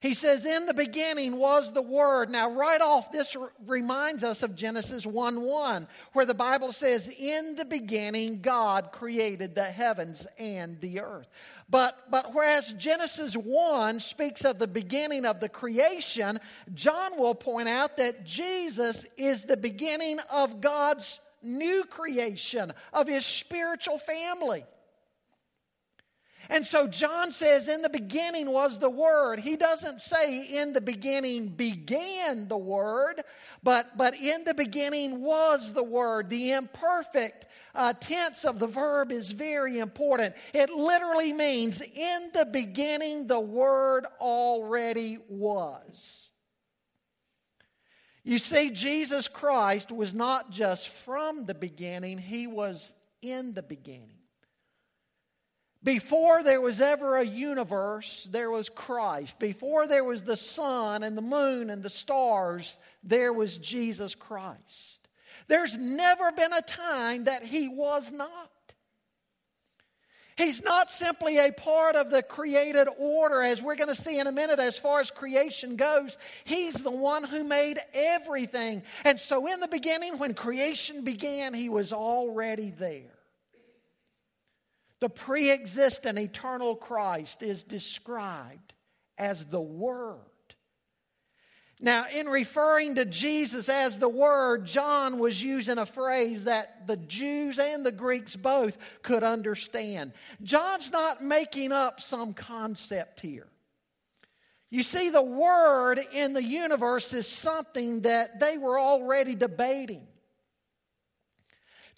He 0.00 0.14
says, 0.14 0.44
In 0.44 0.66
the 0.66 0.74
beginning 0.74 1.38
was 1.38 1.72
the 1.72 1.82
Word. 1.82 2.30
Now, 2.30 2.50
right 2.52 2.80
off, 2.80 3.10
this 3.10 3.36
reminds 3.66 4.22
us 4.22 4.44
of 4.44 4.54
Genesis 4.54 5.04
1 5.04 5.40
1, 5.40 5.88
where 6.12 6.26
the 6.26 6.34
Bible 6.34 6.70
says, 6.70 7.08
In 7.08 7.56
the 7.56 7.64
beginning, 7.64 8.40
God 8.40 8.92
created 8.92 9.56
the 9.56 9.64
heavens 9.64 10.24
and 10.38 10.80
the 10.80 11.00
earth. 11.00 11.28
But, 11.68 11.98
but 12.10 12.32
whereas 12.32 12.72
Genesis 12.74 13.34
1 13.34 13.98
speaks 13.98 14.44
of 14.44 14.60
the 14.60 14.68
beginning 14.68 15.24
of 15.24 15.40
the 15.40 15.48
creation, 15.48 16.38
John 16.74 17.18
will 17.18 17.34
point 17.34 17.68
out 17.68 17.96
that 17.96 18.24
Jesus 18.24 19.04
is 19.16 19.44
the 19.44 19.56
beginning 19.56 20.20
of 20.30 20.60
God's 20.60 21.18
new 21.42 21.84
creation, 21.84 22.72
of 22.92 23.08
his 23.08 23.24
spiritual 23.24 23.98
family. 23.98 24.64
And 26.50 26.66
so 26.66 26.86
John 26.86 27.30
says, 27.30 27.68
In 27.68 27.82
the 27.82 27.90
beginning 27.90 28.50
was 28.50 28.78
the 28.78 28.88
Word. 28.88 29.38
He 29.40 29.56
doesn't 29.56 30.00
say, 30.00 30.46
In 30.46 30.72
the 30.72 30.80
beginning 30.80 31.48
began 31.48 32.48
the 32.48 32.56
Word, 32.56 33.22
but, 33.62 33.96
but 33.98 34.14
in 34.14 34.44
the 34.44 34.54
beginning 34.54 35.22
was 35.22 35.72
the 35.72 35.84
Word. 35.84 36.30
The 36.30 36.52
imperfect 36.52 37.46
uh, 37.74 37.92
tense 37.92 38.44
of 38.44 38.58
the 38.58 38.66
verb 38.66 39.12
is 39.12 39.30
very 39.30 39.78
important. 39.78 40.34
It 40.54 40.70
literally 40.70 41.32
means, 41.32 41.82
In 41.82 42.30
the 42.32 42.46
beginning 42.46 43.26
the 43.26 43.40
Word 43.40 44.06
already 44.18 45.18
was. 45.28 46.27
You 48.28 48.36
see, 48.36 48.68
Jesus 48.68 49.26
Christ 49.26 49.90
was 49.90 50.12
not 50.12 50.50
just 50.50 50.90
from 50.90 51.46
the 51.46 51.54
beginning, 51.54 52.18
He 52.18 52.46
was 52.46 52.92
in 53.22 53.54
the 53.54 53.62
beginning. 53.62 54.18
Before 55.82 56.42
there 56.42 56.60
was 56.60 56.78
ever 56.78 57.16
a 57.16 57.24
universe, 57.24 58.28
there 58.30 58.50
was 58.50 58.68
Christ. 58.68 59.38
Before 59.38 59.86
there 59.86 60.04
was 60.04 60.24
the 60.24 60.36
sun 60.36 61.04
and 61.04 61.16
the 61.16 61.22
moon 61.22 61.70
and 61.70 61.82
the 61.82 61.88
stars, 61.88 62.76
there 63.02 63.32
was 63.32 63.56
Jesus 63.56 64.14
Christ. 64.14 65.08
There's 65.46 65.78
never 65.78 66.30
been 66.30 66.52
a 66.52 66.60
time 66.60 67.24
that 67.24 67.42
he 67.42 67.66
was 67.66 68.12
not. 68.12 68.50
He's 70.38 70.62
not 70.62 70.88
simply 70.88 71.36
a 71.36 71.52
part 71.52 71.96
of 71.96 72.10
the 72.10 72.22
created 72.22 72.86
order, 72.96 73.42
as 73.42 73.60
we're 73.60 73.74
going 73.74 73.88
to 73.88 74.00
see 74.00 74.20
in 74.20 74.28
a 74.28 74.32
minute, 74.32 74.60
as 74.60 74.78
far 74.78 75.00
as 75.00 75.10
creation 75.10 75.74
goes. 75.74 76.16
He's 76.44 76.74
the 76.74 76.92
one 76.92 77.24
who 77.24 77.42
made 77.42 77.80
everything. 77.92 78.84
And 79.04 79.18
so, 79.18 79.48
in 79.48 79.58
the 79.58 79.66
beginning, 79.66 80.16
when 80.18 80.34
creation 80.34 81.02
began, 81.02 81.54
he 81.54 81.68
was 81.68 81.92
already 81.92 82.70
there. 82.70 83.18
The 85.00 85.08
pre 85.08 85.50
existent 85.50 86.20
eternal 86.20 86.76
Christ 86.76 87.42
is 87.42 87.64
described 87.64 88.74
as 89.18 89.44
the 89.44 89.60
Word. 89.60 90.27
Now, 91.80 92.06
in 92.12 92.26
referring 92.26 92.96
to 92.96 93.04
Jesus 93.04 93.68
as 93.68 93.98
the 93.98 94.08
Word, 94.08 94.64
John 94.64 95.18
was 95.18 95.40
using 95.42 95.78
a 95.78 95.86
phrase 95.86 96.44
that 96.44 96.86
the 96.88 96.96
Jews 96.96 97.58
and 97.58 97.86
the 97.86 97.92
Greeks 97.92 98.34
both 98.34 98.78
could 99.02 99.22
understand. 99.22 100.12
John's 100.42 100.90
not 100.90 101.22
making 101.22 101.70
up 101.70 102.00
some 102.00 102.32
concept 102.32 103.20
here. 103.20 103.46
You 104.70 104.82
see, 104.82 105.08
the 105.10 105.22
Word 105.22 106.00
in 106.12 106.32
the 106.32 106.42
universe 106.42 107.12
is 107.12 107.26
something 107.28 108.02
that 108.02 108.40
they 108.40 108.58
were 108.58 108.78
already 108.78 109.34
debating 109.34 110.06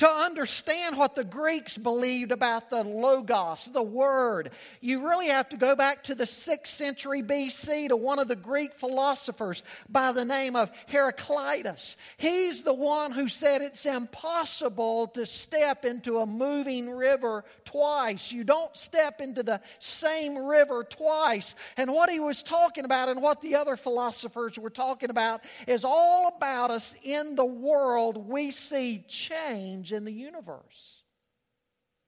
to 0.00 0.11
understand 0.11 0.97
what 0.97 1.14
the 1.14 1.25
Greeks 1.25 1.76
believed 1.76 2.33
about 2.33 2.71
the 2.71 2.83
Logos, 2.83 3.66
the 3.66 3.83
Word, 3.83 4.50
you 4.80 5.07
really 5.07 5.26
have 5.26 5.50
to 5.50 5.59
go 5.59 5.76
back 5.76 6.04
to 6.04 6.14
the 6.14 6.25
6th 6.25 6.69
century 6.69 7.23
BC 7.23 7.88
to 7.88 7.97
one 7.97 8.19
of 8.19 8.26
the 8.26 8.35
Greek 8.35 8.73
philosophers 8.73 9.62
by 9.90 10.12
the 10.12 10.25
name 10.25 10.57
of 10.57 10.71
Heraclitus. 10.87 11.99
He's 12.16 12.62
the 12.62 12.73
one 12.73 13.12
who 13.12 13.28
said 13.28 13.61
it's 13.61 13.85
impossible 13.85 15.09
to 15.09 15.26
step 15.26 15.85
into 15.85 16.21
a 16.21 16.26
moving 16.26 16.88
river 16.88 17.45
twice. 17.66 18.33
You 18.33 18.42
don't 18.42 18.75
step 18.75 19.21
into 19.21 19.42
the 19.42 19.61
same 19.80 20.38
river 20.38 20.83
twice. 20.83 21.54
And 21.76 21.92
what 21.92 22.09
he 22.09 22.21
was 22.21 22.42
talking 22.42 22.87
about 22.87 23.11
and 23.11 23.21
what 23.21 23.42
the 23.42 23.57
other 23.57 23.76
philosophers 23.76 24.59
were 24.59 24.71
talking 24.71 25.11
about 25.11 25.42
is 25.66 25.85
all 25.85 26.28
about 26.28 26.71
us 26.71 26.95
in 27.02 27.35
the 27.35 27.45
world 27.45 28.16
we 28.30 28.50
see 28.50 29.04
change 29.07 29.89
change 29.90 29.99
in 29.99 30.04
the 30.04 30.12
universe. 30.12 31.02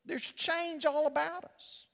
There's 0.05 0.31
change 0.33 0.85
all 0.85 1.07
about 1.07 1.45
us. 1.45 1.87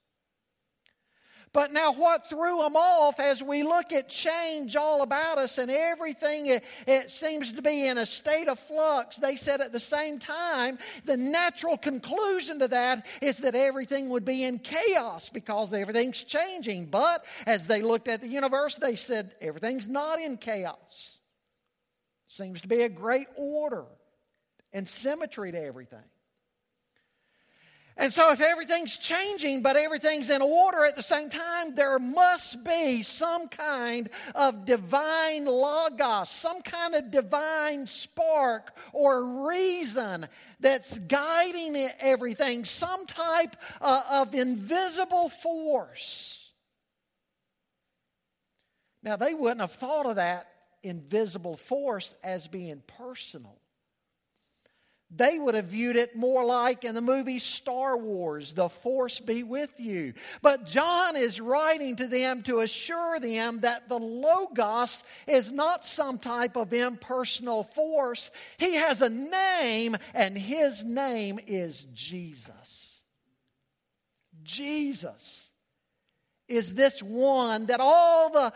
But 1.54 1.72
now, 1.72 1.94
what 1.94 2.28
threw 2.28 2.60
them 2.62 2.76
off 2.76 3.18
as 3.18 3.42
we 3.42 3.62
look 3.62 3.90
at 3.90 4.10
change 4.10 4.76
all 4.76 5.00
about 5.00 5.38
us 5.38 5.56
and 5.56 5.70
everything, 5.70 6.46
it, 6.46 6.64
it, 6.86 7.10
seems 7.10 7.52
to 7.52 7.62
be 7.62 7.86
in 7.86 7.96
a 7.96 8.04
state 8.04 8.48
of 8.48 8.58
flux. 8.58 9.16
They 9.16 9.34
said 9.34 9.62
at 9.62 9.72
the 9.72 9.80
same 9.80 10.18
time, 10.18 10.78
the 11.06 11.16
natural 11.16 11.78
conclusion 11.78 12.58
to 12.58 12.68
that 12.68 13.06
is 13.22 13.38
that 13.38 13.54
everything 13.54 14.10
would 14.10 14.26
be 14.26 14.44
in 14.44 14.58
chaos 14.58 15.30
because 15.30 15.72
everything's 15.72 16.22
changing. 16.22 16.90
But 16.90 17.24
as 17.46 17.66
they 17.66 17.80
looked 17.80 18.08
at 18.08 18.20
the 18.20 18.28
universe, 18.28 18.76
they 18.76 18.94
said 18.94 19.34
everything's 19.40 19.88
not 19.88 20.20
in 20.20 20.36
chaos. 20.36 21.18
Seems 22.26 22.60
to 22.60 22.68
be 22.68 22.82
a 22.82 22.90
great 22.90 23.28
order 23.36 23.86
and 24.72 24.88
symmetry 24.88 25.52
to 25.52 25.62
everything. 25.62 26.04
And 28.00 28.12
so, 28.12 28.30
if 28.30 28.40
everything's 28.40 28.96
changing, 28.96 29.62
but 29.62 29.76
everything's 29.76 30.30
in 30.30 30.40
order 30.40 30.84
at 30.84 30.94
the 30.94 31.02
same 31.02 31.30
time, 31.30 31.74
there 31.74 31.98
must 31.98 32.62
be 32.62 33.02
some 33.02 33.48
kind 33.48 34.08
of 34.36 34.64
divine 34.64 35.46
logos, 35.46 36.30
some 36.30 36.62
kind 36.62 36.94
of 36.94 37.10
divine 37.10 37.88
spark 37.88 38.76
or 38.92 39.48
reason 39.48 40.28
that's 40.60 40.96
guiding 41.00 41.76
everything, 41.98 42.64
some 42.64 43.04
type 43.06 43.56
uh, 43.80 44.02
of 44.10 44.32
invisible 44.32 45.28
force. 45.28 46.52
Now, 49.02 49.16
they 49.16 49.34
wouldn't 49.34 49.60
have 49.60 49.72
thought 49.72 50.06
of 50.06 50.16
that 50.16 50.46
invisible 50.84 51.56
force 51.56 52.14
as 52.22 52.46
being 52.46 52.80
personal 52.86 53.58
they 55.10 55.38
would 55.38 55.54
have 55.54 55.66
viewed 55.66 55.96
it 55.96 56.14
more 56.14 56.44
like 56.44 56.84
in 56.84 56.94
the 56.94 57.00
movie 57.00 57.38
Star 57.38 57.96
Wars, 57.96 58.52
the 58.52 58.68
force 58.68 59.20
be 59.20 59.42
with 59.42 59.80
you. 59.80 60.12
But 60.42 60.66
John 60.66 61.16
is 61.16 61.40
writing 61.40 61.96
to 61.96 62.06
them 62.06 62.42
to 62.42 62.60
assure 62.60 63.18
them 63.18 63.60
that 63.60 63.88
the 63.88 63.98
Logos 63.98 65.02
is 65.26 65.50
not 65.50 65.86
some 65.86 66.18
type 66.18 66.56
of 66.56 66.74
impersonal 66.74 67.64
force. 67.64 68.30
He 68.58 68.74
has 68.74 69.00
a 69.00 69.08
name, 69.08 69.96
and 70.12 70.36
his 70.36 70.84
name 70.84 71.40
is 71.46 71.86
Jesus. 71.94 73.02
Jesus 74.42 75.47
is 76.48 76.74
this 76.74 77.02
one 77.02 77.66
that 77.66 77.80
all 77.80 78.30
the 78.30 78.52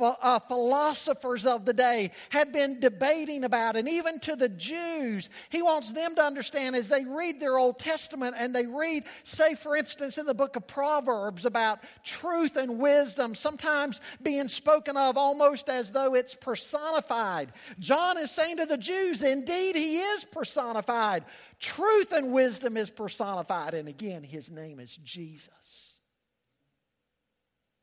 uh, 0.00 0.38
philosophers 0.40 1.46
of 1.46 1.64
the 1.64 1.72
day 1.72 2.10
had 2.30 2.52
been 2.52 2.80
debating 2.80 3.44
about, 3.44 3.76
and 3.76 3.88
even 3.88 4.20
to 4.20 4.36
the 4.36 4.48
Jews, 4.48 5.30
he 5.50 5.62
wants 5.62 5.92
them 5.92 6.14
to 6.16 6.22
understand 6.22 6.76
as 6.76 6.88
they 6.88 7.04
read 7.04 7.40
their 7.40 7.58
Old 7.58 7.78
Testament 7.78 8.36
and 8.38 8.54
they 8.54 8.66
read, 8.66 9.04
say, 9.22 9.54
for 9.54 9.76
instance, 9.76 10.18
in 10.18 10.26
the 10.26 10.34
book 10.34 10.56
of 10.56 10.66
Proverbs 10.66 11.44
about 11.44 11.80
truth 12.04 12.56
and 12.56 12.78
wisdom, 12.78 13.34
sometimes 13.34 14.00
being 14.22 14.48
spoken 14.48 14.96
of 14.96 15.16
almost 15.16 15.68
as 15.68 15.90
though 15.90 16.14
it's 16.14 16.34
personified. 16.34 17.52
John 17.78 18.18
is 18.18 18.30
saying 18.30 18.58
to 18.58 18.66
the 18.66 18.78
Jews, 18.78 19.22
indeed, 19.22 19.76
he 19.76 19.98
is 19.98 20.24
personified. 20.24 21.24
Truth 21.60 22.12
and 22.12 22.32
wisdom 22.32 22.76
is 22.76 22.90
personified, 22.90 23.74
and 23.74 23.88
again, 23.88 24.22
his 24.22 24.50
name 24.50 24.78
is 24.78 24.96
Jesus. 24.98 25.87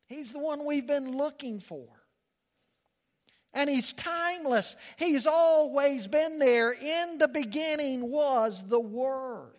He's 0.08 0.32
the 0.32 0.40
one 0.40 0.66
we've 0.66 0.88
been 0.88 1.18
looking 1.18 1.60
for. 1.60 1.88
And 3.54 3.70
He's 3.70 3.94
timeless. 3.94 4.76
He's 4.98 5.26
always 5.26 6.08
been 6.08 6.40
there. 6.40 6.72
In 6.72 7.18
the 7.18 7.28
beginning 7.28 8.10
was 8.10 8.68
the 8.68 8.80
Word. 8.80 9.52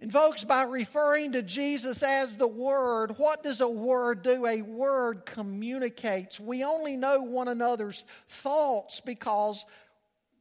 And, 0.00 0.12
folks, 0.12 0.44
by 0.44 0.62
referring 0.62 1.32
to 1.32 1.42
Jesus 1.42 2.04
as 2.04 2.36
the 2.36 2.46
Word, 2.46 3.18
what 3.18 3.42
does 3.42 3.60
a 3.60 3.68
word 3.68 4.22
do? 4.22 4.46
A 4.46 4.62
word 4.62 5.26
communicates. 5.26 6.38
We 6.38 6.62
only 6.62 6.96
know 6.96 7.20
one 7.20 7.48
another's 7.48 8.04
thoughts 8.28 9.00
because 9.00 9.66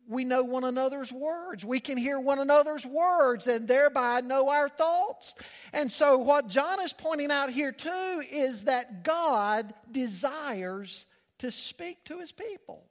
we 0.07 0.23
know 0.23 0.43
one 0.43 0.63
another's 0.63 1.11
words. 1.11 1.65
We 1.65 1.79
can 1.79 1.97
hear 1.97 2.19
one 2.19 2.39
another's 2.39 2.85
words 2.85 3.47
and 3.47 3.67
thereby 3.67 4.21
know 4.21 4.49
our 4.49 4.69
thoughts. 4.69 5.35
And 5.73 5.91
so, 5.91 6.17
what 6.17 6.47
John 6.47 6.81
is 6.81 6.93
pointing 6.93 7.31
out 7.31 7.49
here 7.49 7.71
too 7.71 8.23
is 8.29 8.65
that 8.65 9.03
God 9.03 9.73
desires 9.91 11.05
to 11.39 11.51
speak 11.51 12.03
to 12.05 12.19
his 12.19 12.31
people. 12.31 12.83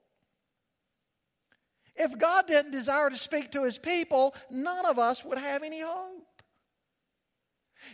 If 1.96 2.18
God 2.18 2.46
didn't 2.46 2.73
desire 2.73 3.08
to 3.08 3.16
speak 3.16 3.52
to 3.52 3.64
his 3.64 3.78
people, 3.78 4.35
none 4.50 4.85
of 4.85 4.99
us 4.99 5.25
would 5.25 5.38
have 5.38 5.62
any 5.62 5.80
hope. 5.80 6.15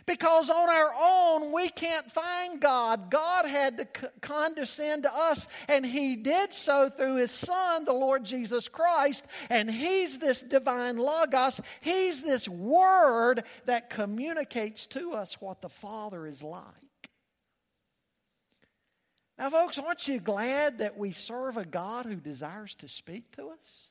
Because 0.05 0.49
on 0.49 0.69
our 0.69 0.93
own, 0.99 1.51
we 1.51 1.69
can't 1.69 2.11
find 2.11 2.59
God. 2.59 3.09
God 3.09 3.45
had 3.45 3.77
to 3.77 4.09
condescend 4.21 5.03
to 5.03 5.13
us, 5.13 5.47
and 5.67 5.85
He 5.85 6.15
did 6.15 6.53
so 6.53 6.89
through 6.89 7.15
His 7.15 7.31
Son, 7.31 7.85
the 7.85 7.93
Lord 7.93 8.23
Jesus 8.23 8.67
Christ. 8.67 9.25
And 9.49 9.69
He's 9.69 10.19
this 10.19 10.41
divine 10.41 10.97
Logos. 10.97 11.61
He's 11.81 12.21
this 12.21 12.47
Word 12.47 13.43
that 13.65 13.89
communicates 13.89 14.85
to 14.87 15.13
us 15.13 15.39
what 15.39 15.61
the 15.61 15.69
Father 15.69 16.25
is 16.25 16.43
like. 16.43 16.63
Now, 19.37 19.49
folks, 19.49 19.77
aren't 19.77 20.07
you 20.07 20.19
glad 20.19 20.77
that 20.77 20.97
we 20.97 21.11
serve 21.11 21.57
a 21.57 21.65
God 21.65 22.05
who 22.05 22.15
desires 22.15 22.75
to 22.75 22.87
speak 22.87 23.31
to 23.35 23.49
us? 23.49 23.89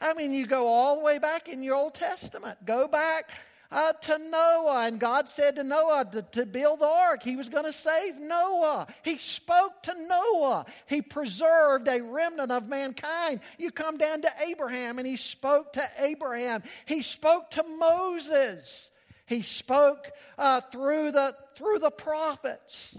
I 0.00 0.14
mean, 0.14 0.32
you 0.32 0.46
go 0.46 0.66
all 0.66 0.96
the 0.96 1.02
way 1.02 1.18
back 1.18 1.48
in 1.48 1.62
your 1.62 1.76
Old 1.76 1.94
Testament. 1.94 2.64
Go 2.64 2.88
back 2.88 3.30
uh, 3.70 3.92
to 3.92 4.18
Noah, 4.18 4.86
and 4.86 5.00
God 5.00 5.28
said 5.28 5.56
to 5.56 5.64
Noah 5.64 6.06
to, 6.12 6.22
to 6.22 6.46
build 6.46 6.80
the 6.80 6.86
ark. 6.86 7.22
He 7.22 7.36
was 7.36 7.48
going 7.48 7.64
to 7.64 7.72
save 7.72 8.18
Noah. 8.18 8.86
He 9.02 9.18
spoke 9.18 9.82
to 9.84 9.94
Noah. 10.06 10.66
He 10.86 11.02
preserved 11.02 11.88
a 11.88 12.00
remnant 12.00 12.52
of 12.52 12.68
mankind. 12.68 13.40
You 13.58 13.70
come 13.70 13.98
down 13.98 14.22
to 14.22 14.30
Abraham, 14.46 14.98
and 14.98 15.06
he 15.06 15.16
spoke 15.16 15.74
to 15.74 15.82
Abraham. 15.98 16.62
He 16.86 17.02
spoke 17.02 17.50
to 17.52 17.64
Moses. 17.64 18.90
He 19.26 19.42
spoke 19.42 20.10
uh, 20.38 20.60
through, 20.72 21.12
the, 21.12 21.34
through 21.56 21.80
the 21.80 21.90
prophets. 21.90 22.98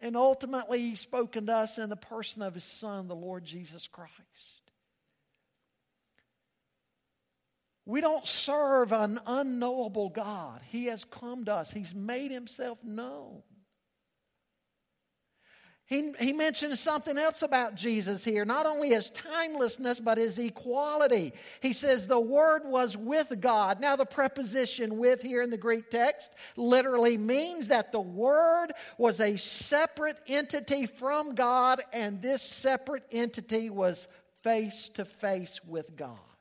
And 0.00 0.16
ultimately, 0.16 0.80
he's 0.80 1.00
spoken 1.00 1.46
to 1.46 1.54
us 1.54 1.78
in 1.78 1.88
the 1.88 1.96
person 1.96 2.42
of 2.42 2.54
his 2.54 2.64
Son, 2.64 3.06
the 3.06 3.14
Lord 3.14 3.44
Jesus 3.44 3.86
Christ. 3.86 4.61
We 7.84 8.00
don't 8.00 8.26
serve 8.26 8.92
an 8.92 9.20
unknowable 9.26 10.08
God. 10.08 10.60
He 10.68 10.86
has 10.86 11.04
come 11.04 11.44
to 11.46 11.54
us, 11.54 11.70
He's 11.70 11.94
made 11.94 12.30
Himself 12.30 12.78
known. 12.84 13.42
He, 15.92 16.14
he 16.18 16.32
mentions 16.32 16.80
something 16.80 17.18
else 17.18 17.42
about 17.42 17.74
Jesus 17.74 18.24
here, 18.24 18.46
not 18.46 18.64
only 18.64 18.88
his 18.88 19.10
timelessness, 19.10 20.00
but 20.00 20.16
his 20.16 20.38
equality. 20.38 21.34
He 21.60 21.74
says 21.74 22.06
the 22.06 22.18
Word 22.18 22.62
was 22.64 22.96
with 22.96 23.38
God. 23.40 23.78
Now, 23.78 23.96
the 23.96 24.06
preposition 24.06 24.96
with 24.96 25.20
here 25.20 25.42
in 25.42 25.50
the 25.50 25.58
Greek 25.58 25.90
text 25.90 26.30
literally 26.56 27.18
means 27.18 27.68
that 27.68 27.92
the 27.92 28.00
Word 28.00 28.68
was 28.96 29.20
a 29.20 29.36
separate 29.36 30.16
entity 30.26 30.86
from 30.86 31.34
God, 31.34 31.82
and 31.92 32.22
this 32.22 32.40
separate 32.40 33.04
entity 33.12 33.68
was 33.68 34.08
face 34.42 34.88
to 34.94 35.04
face 35.04 35.60
with 35.66 35.94
God. 35.94 36.31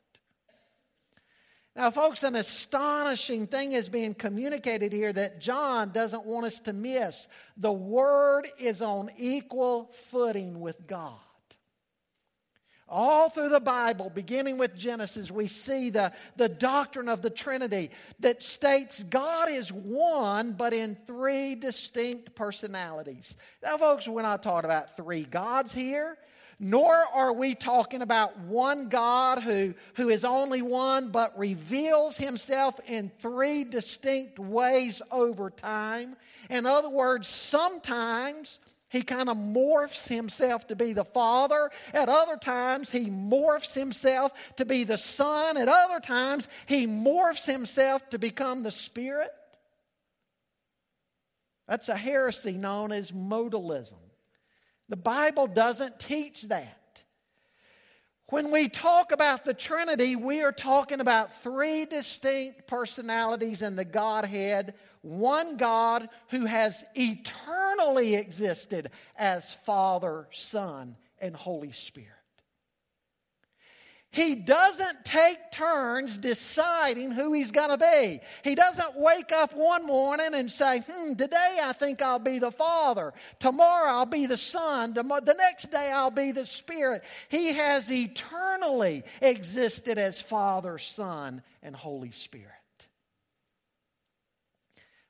Now, 1.76 1.90
folks, 1.90 2.24
an 2.24 2.36
astonishing 2.36 3.48
thing 3.48 3.72
is 3.72 3.88
being 3.88 4.14
communicated 4.14 4.92
here 4.92 5.14
that 5.14 5.40
John 5.40 5.92
doesn't 5.92 6.26
want 6.26 6.46
us 6.46 6.60
to 6.62 6.74
miss. 6.74 7.30
The 7.56 7.72
Word 7.72 8.50
is 8.60 8.82
on 8.82 9.10
equal 9.18 9.90
footing 9.94 10.60
with 10.60 10.86
God. 10.86 11.20
All 12.90 13.30
through 13.30 13.48
the 13.48 13.62
Bible, 13.62 14.12
beginning 14.14 14.58
with 14.58 14.76
Genesis, 14.76 15.32
we 15.32 15.48
see 15.48 15.92
the, 15.92 16.12
the 16.36 16.50
doctrine 16.50 17.08
of 17.08 17.22
the 17.22 17.30
Trinity 17.30 17.92
that 18.20 18.44
states 18.44 19.02
God 19.04 19.48
is 19.50 19.72
one, 19.72 20.52
but 20.52 20.74
in 20.74 20.98
three 21.08 21.56
distinct 21.56 22.36
personalities. 22.36 23.38
Now, 23.64 23.78
folks, 23.78 24.10
we're 24.10 24.24
not 24.24 24.44
talking 24.44 24.66
about 24.66 24.98
three 24.98 25.24
gods 25.24 25.72
here 25.72 26.18
nor 26.64 26.94
are 26.94 27.34
we 27.34 27.56
talking 27.56 28.04
about 28.04 28.38
one 28.38 28.88
God 28.88 29.42
who, 29.42 29.74
who 29.96 30.10
is 30.10 30.24
only 30.24 30.62
one 30.62 31.10
but 31.10 31.38
reveals 31.38 32.18
himself 32.18 32.80
in 32.86 33.12
three 33.18 33.64
distinct 33.64 34.38
ways 34.38 35.02
over 35.12 35.50
time. 35.50 36.16
In 36.52 36.68
other 36.68 36.88
words, 36.88 37.28
sometimes 37.28 38.60
he 38.90 39.02
kind 39.02 39.28
of 39.28 39.38
morphs 39.38 40.08
himself 40.08 40.68
to 40.68 40.76
be 40.76 40.94
the 40.94 41.04
Father. 41.04 41.72
At 41.96 42.10
other 42.10 42.38
times, 42.38 42.92
he 42.92 43.08
morphs 43.08 43.74
himself 43.74 44.32
to 44.58 44.66
be 44.66 44.84
the 44.84 45.00
Son. 45.00 45.58
At 45.58 45.68
other 45.68 46.00
times, 46.00 46.48
he 46.68 46.86
morphs 46.86 47.46
himself 47.48 48.08
to 48.12 48.20
become 48.20 48.62
the 48.62 48.70
Spirit. 48.70 49.32
That's 51.68 51.90
a 51.90 51.98
heresy 51.98 52.52
known 52.52 52.92
as 52.92 53.12
modalism. 53.12 54.11
The 54.92 54.98
Bible 54.98 55.48
doesn't 55.48 56.02
teach 56.02 56.42
that. 56.50 57.02
When 58.28 58.52
we 58.52 58.68
talk 58.68 59.14
about 59.14 59.46
the 59.46 59.54
Trinity, 59.54 60.18
we 60.18 60.42
are 60.42 60.52
talking 60.52 61.00
about 61.00 61.42
three 61.42 61.86
distinct 61.86 62.68
personalities 62.68 63.62
in 63.62 63.78
the 63.78 63.86
Godhead. 63.86 64.74
One 65.02 65.56
God 65.56 66.10
who 66.28 66.46
has 66.46 66.84
eternally 66.94 68.16
existed 68.16 68.92
as 69.16 69.54
Father, 69.54 70.28
Son, 70.32 70.98
and 71.20 71.38
Holy 71.38 71.72
Spirit. 71.72 72.10
He 74.12 74.36
doesn't 74.36 75.06
take 75.06 75.52
turns 75.52 76.18
deciding 76.18 77.12
who 77.12 77.32
he's 77.32 77.52
going 77.52 77.70
to 77.70 77.78
be. 77.78 78.20
He 78.44 78.56
doesn't 78.56 78.98
wake 78.98 79.32
up 79.32 79.56
one 79.56 79.86
morning 79.86 80.34
and 80.34 80.52
say, 80.52 80.80
hmm, 80.80 81.14
today 81.14 81.60
I 81.64 81.72
think 81.72 82.02
I'll 82.02 82.20
be 82.20 82.38
the 82.38 82.52
Father. 82.52 83.14
Tomorrow 83.40 83.90
I'll 83.90 84.06
be 84.06 84.26
the 84.26 84.36
Son. 84.36 84.94
The 84.94 85.36
next 85.38 85.72
day 85.72 85.92
I'll 85.94 86.12
be 86.12 86.34
the 86.34 86.46
Spirit. 86.46 87.06
He 87.30 87.54
has 87.54 87.90
eternally 87.90 89.04
existed 89.22 89.98
as 89.98 90.20
Father, 90.20 90.78
Son, 90.78 91.42
and 91.64 91.74
Holy 91.74 92.12
Spirit. 92.12 92.61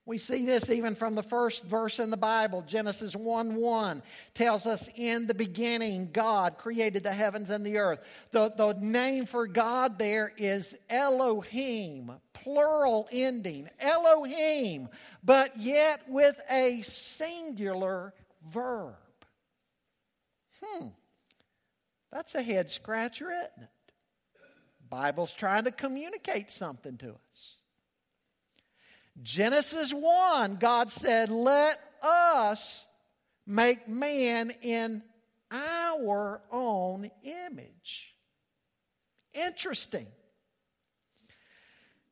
We 0.05 0.17
see 0.17 0.45
this 0.45 0.71
even 0.71 0.95
from 0.95 1.13
the 1.13 1.21
first 1.21 1.63
verse 1.63 1.99
in 1.99 2.09
the 2.09 2.17
Bible. 2.17 2.63
Genesis 2.63 3.15
1 3.15 3.55
1 3.55 4.01
tells 4.33 4.65
us, 4.65 4.89
In 4.95 5.27
the 5.27 5.35
beginning, 5.35 6.09
God 6.11 6.57
created 6.57 7.03
the 7.03 7.13
heavens 7.13 7.51
and 7.51 7.63
the 7.63 7.77
earth. 7.77 7.99
The, 8.31 8.51
the 8.57 8.73
name 8.73 9.27
for 9.27 9.45
God 9.45 9.99
there 9.99 10.33
is 10.37 10.75
Elohim, 10.89 12.11
plural 12.33 13.07
ending, 13.11 13.69
Elohim, 13.79 14.89
but 15.23 15.55
yet 15.57 16.01
with 16.09 16.39
a 16.49 16.81
singular 16.81 18.15
verb. 18.51 18.95
Hmm, 20.63 20.87
that's 22.11 22.33
a 22.33 22.41
head 22.41 22.71
scratcher, 22.71 23.29
isn't 23.29 23.63
it? 23.63 23.69
Bible's 24.89 25.33
trying 25.33 25.65
to 25.65 25.71
communicate 25.71 26.49
something 26.49 26.97
to 26.97 27.15
us. 27.31 27.60
Genesis 29.21 29.93
1, 29.93 30.55
God 30.55 30.89
said, 30.89 31.29
Let 31.29 31.79
us 32.01 32.85
make 33.45 33.87
man 33.87 34.51
in 34.61 35.03
our 35.51 36.41
own 36.51 37.09
image. 37.23 38.15
Interesting. 39.33 40.07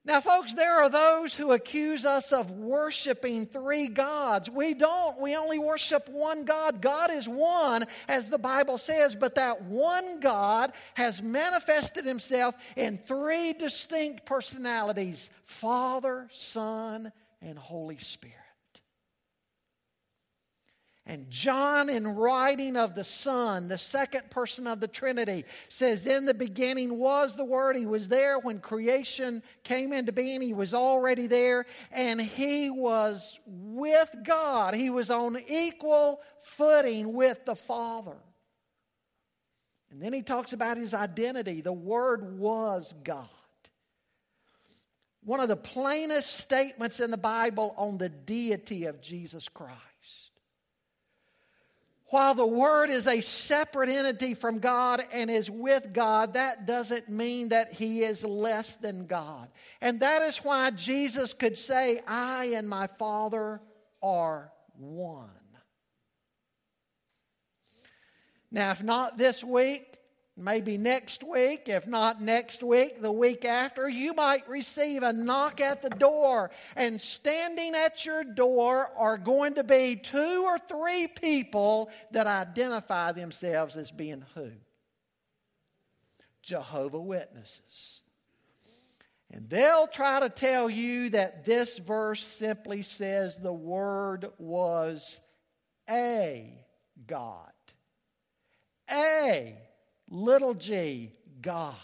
Now, 0.10 0.22
folks, 0.22 0.56
there 0.56 0.74
are 0.74 0.90
those 0.90 1.36
who 1.36 1.52
accuse 1.52 2.04
us 2.04 2.32
of 2.32 2.50
worshiping 2.50 3.46
three 3.46 3.88
gods. 3.88 4.50
We 4.50 4.74
don't. 4.74 5.20
We 5.22 5.36
only 5.36 5.60
worship 5.60 6.10
one 6.10 6.46
God. 6.46 6.82
God 6.82 7.12
is 7.12 7.30
one, 7.30 7.86
as 8.08 8.28
the 8.28 8.40
Bible 8.40 8.80
says, 8.80 9.16
but 9.16 9.36
that 9.36 9.62
one 9.62 10.20
God 10.20 10.72
has 10.96 11.22
manifested 11.22 12.06
himself 12.06 12.56
in 12.76 12.98
three 12.98 13.54
distinct 13.54 14.26
personalities 14.26 15.30
Father, 15.44 16.28
Son, 16.32 17.12
and 17.44 17.60
Holy 17.60 18.00
Spirit. 18.00 18.49
And 21.10 21.28
John, 21.32 21.90
in 21.90 22.08
writing 22.08 22.78
of 22.78 22.94
the 22.94 23.04
Son, 23.04 23.68
the 23.68 23.80
second 23.80 24.30
person 24.30 24.68
of 24.68 24.80
the 24.80 24.88
Trinity, 24.88 25.44
says, 25.68 26.06
In 26.06 26.26
the 26.26 26.36
beginning 26.36 27.00
was 27.00 27.36
the 27.36 27.44
Word. 27.44 27.76
He 27.76 27.88
was 27.88 28.08
there 28.08 28.38
when 28.38 28.60
creation 28.60 29.42
came 29.64 29.92
into 29.92 30.12
being. 30.12 30.40
He 30.40 30.54
was 30.54 30.76
already 30.76 31.26
there. 31.26 31.66
And 31.92 32.22
He 32.22 32.70
was 32.70 33.40
with 33.48 34.16
God. 34.24 34.76
He 34.76 34.92
was 34.92 35.10
on 35.10 35.40
equal 35.48 36.22
footing 36.42 37.12
with 37.12 37.44
the 37.44 37.56
Father. 37.56 38.18
And 39.90 40.00
then 40.00 40.14
he 40.14 40.22
talks 40.22 40.54
about 40.54 40.78
his 40.78 40.94
identity. 40.94 41.62
The 41.62 41.74
Word 41.74 42.38
was 42.38 42.94
God. 43.04 43.26
One 45.24 45.40
of 45.40 45.48
the 45.50 45.58
plainest 45.58 46.36
statements 46.36 47.00
in 47.00 47.10
the 47.10 47.18
Bible 47.18 47.74
on 47.78 47.98
the 47.98 48.10
deity 48.10 48.86
of 48.86 49.02
Jesus 49.02 49.50
Christ. 49.50 49.89
While 52.10 52.34
the 52.34 52.46
Word 52.46 52.90
is 52.90 53.08
a 53.08 53.22
separate 53.22 53.90
entity 53.90 54.34
from 54.34 54.60
God 54.60 55.04
and 55.12 55.30
is 55.30 55.50
with 55.50 55.94
God, 55.94 56.34
that 56.34 56.66
doesn't 56.66 57.08
mean 57.08 57.50
that 57.50 57.72
He 57.72 58.02
is 58.02 58.24
less 58.24 58.76
than 58.76 59.06
God. 59.06 59.48
And 59.80 60.00
that 60.00 60.24
is 60.24 60.38
why 60.38 60.72
Jesus 60.72 61.34
could 61.34 61.58
say, 61.58 62.00
I 62.08 62.46
and 62.56 62.68
my 62.68 62.88
Father 62.88 63.62
are 64.02 64.52
one. 64.76 65.30
Now, 68.52 68.72
if 68.72 68.82
not 68.82 69.18
this 69.18 69.44
week, 69.44 69.89
maybe 70.40 70.78
next 70.78 71.24
week, 71.24 71.68
if 71.68 71.86
not 71.86 72.22
next 72.22 72.64
week, 72.64 73.02
the 73.02 73.12
week 73.12 73.46
after, 73.46 73.88
you 73.88 74.14
might 74.14 74.48
receive 74.50 75.04
a 75.04 75.14
knock 75.14 75.62
at 75.62 75.82
the 75.82 75.90
door. 75.90 76.52
And 76.76 77.00
standing 77.00 77.76
at 77.76 78.06
your 78.06 78.24
door 78.24 78.92
are 78.98 79.18
going 79.18 79.56
to 79.56 79.64
be 79.64 79.96
two 79.96 80.44
or 80.46 80.58
three 80.58 81.08
people 81.08 81.90
that 82.12 82.28
identify 82.28 83.12
themselves 83.12 83.76
as 83.76 83.92
being 83.92 84.24
who? 84.34 84.52
Jehovah 86.42 87.02
Witnesses. 87.02 88.02
And 89.32 89.48
they'll 89.50 89.88
try 89.88 90.22
to 90.22 90.30
tell 90.30 90.70
you 90.70 91.12
that 91.12 91.46
this 91.46 91.78
verse 91.78 92.24
simply 92.24 92.82
says 92.82 93.38
the 93.38 93.54
Word 93.54 94.32
was 94.40 95.22
a 95.88 96.66
God. 97.06 97.52
A 98.92 99.69
little 100.10 100.54
g, 100.54 101.12
God. 101.42 101.76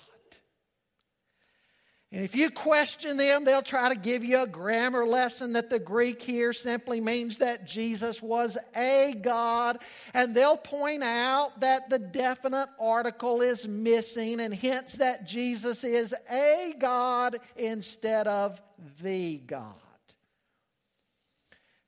And 2.11 2.23
if 2.23 2.33
you 2.33 2.49
question 2.49 3.17
them, 3.17 3.43
they'll 3.43 3.61
try 3.61 3.89
to 3.89 3.99
give 3.99 4.23
you 4.23 4.41
a 4.41 4.47
grammar 4.47 5.05
lesson 5.05 5.51
that 5.51 5.69
the 5.69 5.79
Greek 5.79 6.21
here 6.21 6.53
simply 6.53 7.01
means 7.01 7.39
that 7.39 7.65
Jesus 7.65 8.21
was 8.21 8.57
a 8.73 9.13
God. 9.21 9.79
And 10.13 10.33
they'll 10.33 10.55
point 10.55 11.03
out 11.03 11.59
that 11.59 11.89
the 11.89 11.99
definite 11.99 12.69
article 12.79 13.41
is 13.41 13.67
missing 13.67 14.39
and 14.39 14.53
hence 14.53 14.93
that 14.93 15.27
Jesus 15.27 15.83
is 15.83 16.15
a 16.31 16.73
God 16.79 17.39
instead 17.57 18.29
of 18.29 18.61
the 19.01 19.39
God. 19.39 19.73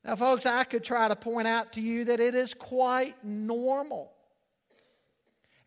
Now, 0.04 0.17
folks, 0.17 0.45
I 0.45 0.65
could 0.65 0.84
try 0.84 1.08
to 1.08 1.15
point 1.15 1.47
out 1.47 1.73
to 1.73 1.82
you 1.82 2.04
that 2.04 2.19
it 2.19 2.36
is 2.36 2.54
quite 2.54 3.15
normal 3.23 4.12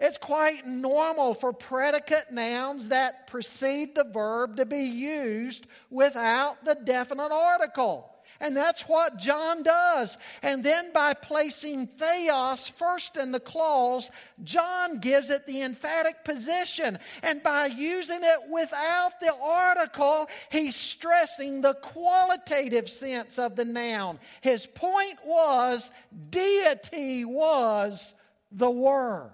it's 0.00 0.18
quite 0.18 0.66
normal 0.66 1.34
for 1.34 1.52
predicate 1.52 2.32
nouns 2.32 2.88
that 2.88 3.26
precede 3.26 3.94
the 3.94 4.04
verb 4.04 4.56
to 4.56 4.64
be 4.64 4.84
used 4.84 5.66
without 5.90 6.64
the 6.64 6.74
definite 6.74 7.30
article. 7.30 8.10
And 8.42 8.56
that's 8.56 8.82
what 8.88 9.18
John 9.18 9.62
does. 9.62 10.16
And 10.42 10.64
then 10.64 10.92
by 10.94 11.12
placing 11.12 11.88
theos 11.88 12.70
first 12.70 13.18
in 13.18 13.32
the 13.32 13.40
clause, 13.40 14.10
John 14.42 14.98
gives 14.98 15.28
it 15.28 15.46
the 15.46 15.60
emphatic 15.60 16.24
position. 16.24 16.98
And 17.22 17.42
by 17.42 17.66
using 17.66 18.20
it 18.22 18.50
without 18.50 19.20
the 19.20 19.34
article, 19.34 20.28
he's 20.50 20.74
stressing 20.74 21.60
the 21.60 21.74
qualitative 21.74 22.88
sense 22.88 23.38
of 23.38 23.56
the 23.56 23.66
noun. 23.66 24.18
His 24.40 24.66
point 24.66 25.18
was 25.26 25.90
deity 26.30 27.26
was 27.26 28.14
the 28.50 28.70
Word. 28.70 29.32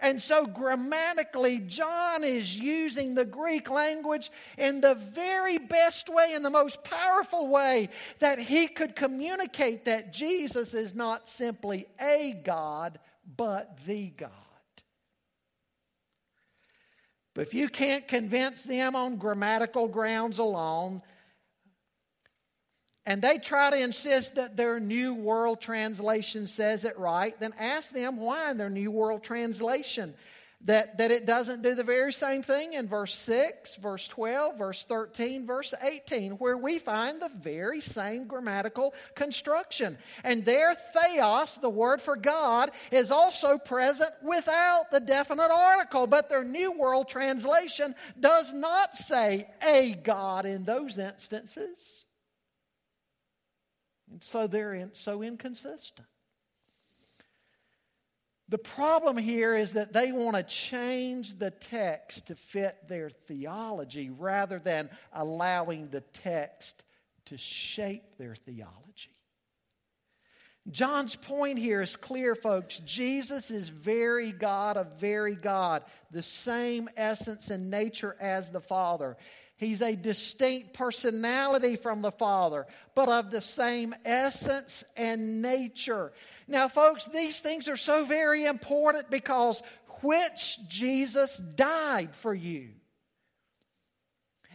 And 0.00 0.22
so, 0.22 0.46
grammatically, 0.46 1.58
John 1.58 2.22
is 2.22 2.56
using 2.56 3.14
the 3.14 3.24
Greek 3.24 3.68
language 3.68 4.30
in 4.56 4.80
the 4.80 4.94
very 4.94 5.58
best 5.58 6.08
way, 6.08 6.34
in 6.34 6.44
the 6.44 6.50
most 6.50 6.84
powerful 6.84 7.48
way 7.48 7.88
that 8.20 8.38
he 8.38 8.68
could 8.68 8.94
communicate 8.94 9.86
that 9.86 10.12
Jesus 10.12 10.72
is 10.72 10.94
not 10.94 11.28
simply 11.28 11.86
a 12.00 12.40
God, 12.44 13.00
but 13.36 13.78
the 13.86 14.10
God. 14.10 14.30
But 17.34 17.46
if 17.46 17.54
you 17.54 17.68
can't 17.68 18.06
convince 18.06 18.62
them 18.62 18.94
on 18.94 19.16
grammatical 19.16 19.88
grounds 19.88 20.38
alone, 20.38 21.02
and 23.08 23.22
they 23.22 23.38
try 23.38 23.70
to 23.70 23.80
insist 23.80 24.34
that 24.34 24.54
their 24.54 24.78
New 24.78 25.14
World 25.14 25.62
Translation 25.62 26.46
says 26.46 26.84
it 26.84 26.98
right, 26.98 27.34
then 27.40 27.54
ask 27.58 27.90
them 27.90 28.18
why 28.18 28.50
in 28.50 28.58
their 28.58 28.68
New 28.68 28.90
World 28.90 29.22
Translation 29.22 30.12
that, 30.66 30.98
that 30.98 31.10
it 31.10 31.24
doesn't 31.24 31.62
do 31.62 31.74
the 31.74 31.82
very 31.82 32.12
same 32.12 32.42
thing 32.42 32.74
in 32.74 32.86
verse 32.86 33.14
6, 33.14 33.76
verse 33.76 34.08
12, 34.08 34.58
verse 34.58 34.84
13, 34.84 35.46
verse 35.46 35.72
18, 35.80 36.32
where 36.32 36.58
we 36.58 36.78
find 36.78 37.22
the 37.22 37.30
very 37.34 37.80
same 37.80 38.26
grammatical 38.26 38.92
construction. 39.14 39.96
And 40.22 40.44
there, 40.44 40.74
theos, 40.74 41.54
the 41.54 41.70
word 41.70 42.02
for 42.02 42.14
God, 42.14 42.72
is 42.90 43.10
also 43.10 43.56
present 43.56 44.10
without 44.22 44.90
the 44.90 45.00
definite 45.00 45.50
article, 45.50 46.06
but 46.06 46.28
their 46.28 46.44
New 46.44 46.72
World 46.72 47.08
Translation 47.08 47.94
does 48.20 48.52
not 48.52 48.94
say 48.94 49.48
a 49.66 49.94
God 49.94 50.44
in 50.44 50.64
those 50.64 50.98
instances. 50.98 52.04
And 54.10 54.22
so 54.22 54.46
they're 54.46 54.74
in, 54.74 54.90
so 54.94 55.22
inconsistent. 55.22 56.06
The 58.50 58.58
problem 58.58 59.18
here 59.18 59.54
is 59.54 59.74
that 59.74 59.92
they 59.92 60.10
want 60.10 60.36
to 60.36 60.42
change 60.42 61.38
the 61.38 61.50
text 61.50 62.28
to 62.28 62.34
fit 62.34 62.88
their 62.88 63.10
theology 63.10 64.08
rather 64.08 64.58
than 64.58 64.88
allowing 65.12 65.88
the 65.88 66.00
text 66.00 66.82
to 67.26 67.36
shape 67.36 68.16
their 68.16 68.34
theology. 68.34 69.10
John's 70.70 71.16
point 71.16 71.58
here 71.58 71.80
is 71.80 71.96
clear, 71.96 72.34
folks. 72.34 72.78
Jesus 72.80 73.50
is 73.50 73.68
very 73.68 74.32
God 74.32 74.76
of 74.76 74.98
very 74.98 75.34
God, 75.34 75.84
the 76.10 76.22
same 76.22 76.88
essence 76.96 77.50
and 77.50 77.70
nature 77.70 78.16
as 78.20 78.50
the 78.50 78.60
Father. 78.60 79.16
He's 79.58 79.82
a 79.82 79.96
distinct 79.96 80.72
personality 80.72 81.74
from 81.74 82.00
the 82.00 82.12
Father, 82.12 82.66
but 82.94 83.08
of 83.08 83.32
the 83.32 83.40
same 83.40 83.92
essence 84.04 84.84
and 84.96 85.42
nature. 85.42 86.12
Now, 86.46 86.68
folks, 86.68 87.06
these 87.06 87.40
things 87.40 87.68
are 87.68 87.76
so 87.76 88.04
very 88.04 88.44
important 88.44 89.10
because 89.10 89.60
which 90.00 90.58
Jesus 90.68 91.38
died 91.38 92.14
for 92.14 92.32
you? 92.32 92.68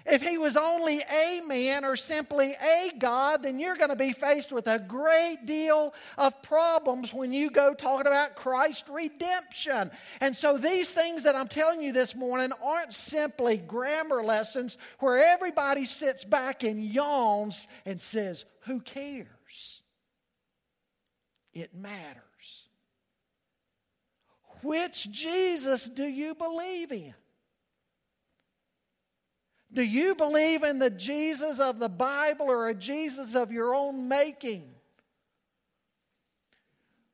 If 0.05 0.21
he 0.21 0.37
was 0.37 0.57
only 0.57 1.01
a 1.01 1.41
man 1.47 1.85
or 1.85 1.95
simply 1.95 2.55
a 2.61 2.91
God, 2.97 3.43
then 3.43 3.57
you're 3.57 3.77
going 3.77 3.89
to 3.89 3.95
be 3.95 4.11
faced 4.11 4.51
with 4.51 4.67
a 4.67 4.77
great 4.77 5.45
deal 5.45 5.93
of 6.17 6.41
problems 6.41 7.13
when 7.13 7.31
you 7.31 7.49
go 7.49 7.73
talking 7.73 8.07
about 8.07 8.35
Christ's 8.35 8.89
redemption. 8.89 9.91
And 10.19 10.35
so 10.35 10.57
these 10.57 10.91
things 10.91 11.23
that 11.23 11.35
I'm 11.35 11.47
telling 11.47 11.81
you 11.81 11.93
this 11.93 12.15
morning 12.15 12.51
aren't 12.61 12.93
simply 12.93 13.57
grammar 13.57 14.23
lessons 14.23 14.77
where 14.99 15.17
everybody 15.33 15.85
sits 15.85 16.25
back 16.25 16.63
and 16.63 16.83
yawns 16.83 17.67
and 17.85 18.01
says, 18.01 18.43
Who 18.61 18.81
cares? 18.81 19.81
It 21.53 21.73
matters. 21.73 22.67
Which 24.63 25.09
Jesus 25.11 25.85
do 25.85 26.03
you 26.03 26.35
believe 26.35 26.91
in? 26.91 27.13
Do 29.73 29.81
you 29.81 30.13
believe 30.13 30.63
in 30.63 30.77
the 30.77 30.91
Jesus 30.91 31.59
of 31.59 31.79
the 31.79 31.89
Bible 31.89 32.45
or 32.45 32.67
a 32.67 32.75
Jesus 32.75 33.35
of 33.35 33.51
your 33.51 33.73
own 33.73 34.07
making? 34.07 34.69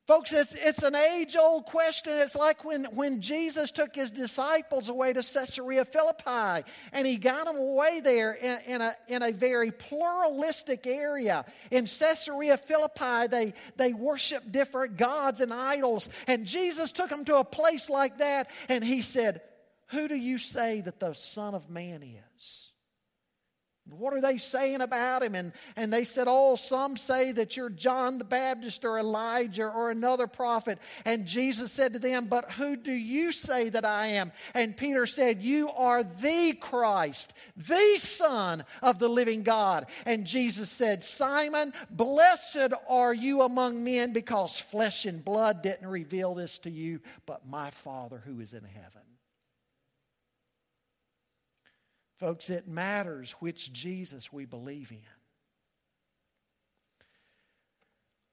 Folks, 0.06 0.32
it's, 0.32 0.56
it's 0.56 0.82
an 0.82 0.96
age 0.96 1.36
old 1.36 1.66
question. 1.66 2.14
It's 2.14 2.34
like 2.34 2.64
when, 2.64 2.84
when 2.86 3.20
Jesus 3.20 3.70
took 3.70 3.94
his 3.94 4.10
disciples 4.10 4.88
away 4.88 5.12
to 5.12 5.22
Caesarea 5.22 5.84
Philippi 5.84 6.68
and 6.92 7.06
he 7.06 7.16
got 7.16 7.46
them 7.46 7.56
away 7.56 8.00
there 8.00 8.32
in, 8.32 8.58
in, 8.66 8.80
a, 8.80 8.96
in 9.06 9.22
a 9.22 9.30
very 9.30 9.70
pluralistic 9.70 10.84
area. 10.86 11.44
In 11.70 11.86
Caesarea 11.86 12.56
Philippi, 12.56 13.28
they, 13.28 13.54
they 13.76 13.92
worshiped 13.92 14.50
different 14.50 14.96
gods 14.96 15.40
and 15.40 15.54
idols. 15.54 16.08
And 16.26 16.44
Jesus 16.44 16.90
took 16.90 17.08
them 17.08 17.24
to 17.26 17.36
a 17.36 17.44
place 17.44 17.88
like 17.88 18.18
that 18.18 18.50
and 18.68 18.82
he 18.82 19.02
said, 19.02 19.42
Who 19.90 20.08
do 20.08 20.16
you 20.16 20.38
say 20.38 20.80
that 20.80 20.98
the 20.98 21.14
Son 21.14 21.54
of 21.54 21.70
Man 21.70 22.02
is? 22.02 22.29
What 23.92 24.12
are 24.12 24.20
they 24.20 24.38
saying 24.38 24.80
about 24.80 25.22
him? 25.22 25.34
And, 25.34 25.52
and 25.76 25.92
they 25.92 26.04
said, 26.04 26.26
Oh, 26.28 26.56
some 26.56 26.96
say 26.96 27.32
that 27.32 27.56
you're 27.56 27.70
John 27.70 28.18
the 28.18 28.24
Baptist 28.24 28.84
or 28.84 28.98
Elijah 28.98 29.66
or 29.66 29.90
another 29.90 30.26
prophet. 30.26 30.78
And 31.04 31.26
Jesus 31.26 31.72
said 31.72 31.92
to 31.92 31.98
them, 31.98 32.26
But 32.26 32.50
who 32.52 32.76
do 32.76 32.92
you 32.92 33.32
say 33.32 33.68
that 33.70 33.84
I 33.84 34.08
am? 34.08 34.32
And 34.54 34.76
Peter 34.76 35.06
said, 35.06 35.42
You 35.42 35.70
are 35.70 36.02
the 36.02 36.54
Christ, 36.54 37.34
the 37.56 37.96
Son 37.98 38.64
of 38.82 38.98
the 38.98 39.08
living 39.08 39.42
God. 39.42 39.86
And 40.06 40.26
Jesus 40.26 40.70
said, 40.70 41.02
Simon, 41.02 41.72
blessed 41.90 42.72
are 42.88 43.14
you 43.14 43.42
among 43.42 43.82
men 43.82 44.12
because 44.12 44.58
flesh 44.58 45.06
and 45.06 45.24
blood 45.24 45.62
didn't 45.62 45.88
reveal 45.88 46.34
this 46.34 46.58
to 46.58 46.70
you, 46.70 47.00
but 47.26 47.48
my 47.48 47.70
Father 47.70 48.22
who 48.24 48.40
is 48.40 48.54
in 48.54 48.64
heaven. 48.64 49.09
Folks, 52.20 52.50
it 52.50 52.68
matters 52.68 53.32
which 53.40 53.72
Jesus 53.72 54.30
we 54.30 54.44
believe 54.44 54.90
in. 54.90 54.98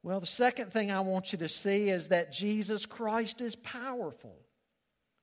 Well, 0.04 0.19
the 0.19 0.26
second 0.26 0.71
thing 0.71 0.91
I 0.91 1.00
want 1.00 1.32
you 1.32 1.39
to 1.39 1.50
see 1.50 1.89
is 1.89 2.10
that 2.10 2.32
Jesus 2.32 2.86
Christ 2.86 3.41
is 3.41 3.56
powerful. 3.56 4.38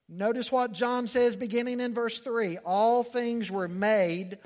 Notice 0.08 0.50
what 0.50 0.72
John 0.72 1.08
says 1.08 1.36
beginning 1.36 1.80
in 1.80 1.94
verse 1.94 2.18
3 2.18 2.58
All 2.58 3.02
things 3.02 3.50
were 3.50 3.68
made 3.68 4.38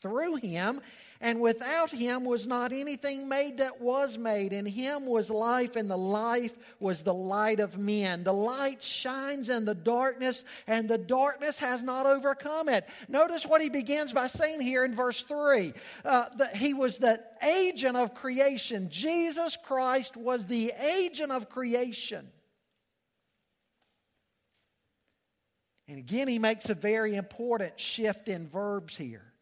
through 0.00 0.36
him, 0.36 0.80
and 1.20 1.40
without 1.40 1.90
him 1.90 2.24
was 2.24 2.46
not 2.46 2.72
anything 2.72 3.28
made 3.28 3.58
that 3.58 3.80
was 3.80 4.18
made. 4.18 4.52
In 4.52 4.66
him 4.66 5.06
was 5.06 5.30
life, 5.30 5.76
and 5.76 5.90
the 5.90 5.96
life 5.96 6.56
was 6.80 7.02
the 7.02 7.14
light 7.14 7.60
of 7.60 7.78
men. 7.78 8.24
The 8.24 8.32
light 8.32 8.82
shines 8.82 9.48
in 9.48 9.64
the 9.64 9.74
darkness, 9.74 10.44
and 10.66 10.88
the 10.88 10.98
darkness 10.98 11.58
has 11.58 11.82
not 11.82 12.06
overcome 12.06 12.68
it. 12.68 12.88
Notice 13.08 13.46
what 13.46 13.60
he 13.60 13.68
begins 13.68 14.12
by 14.12 14.26
saying 14.26 14.60
here 14.60 14.84
in 14.84 14.94
verse 14.94 15.22
3 15.22 15.72
uh, 16.04 16.26
that 16.36 16.56
he 16.56 16.74
was 16.74 16.98
the 16.98 17.22
agent 17.42 17.96
of 17.96 18.14
creation. 18.14 18.88
Jesus 18.90 19.56
Christ 19.56 20.16
was 20.16 20.46
the 20.46 20.72
agent 20.78 21.32
of 21.32 21.48
creation. 21.48 22.28
And 25.88 25.98
again, 25.98 26.26
he 26.26 26.38
makes 26.38 26.68
a 26.68 26.74
very 26.74 27.14
important 27.14 27.78
shift 27.78 28.28
in 28.28 28.48
verbs 28.48 28.96
here. 28.96 29.32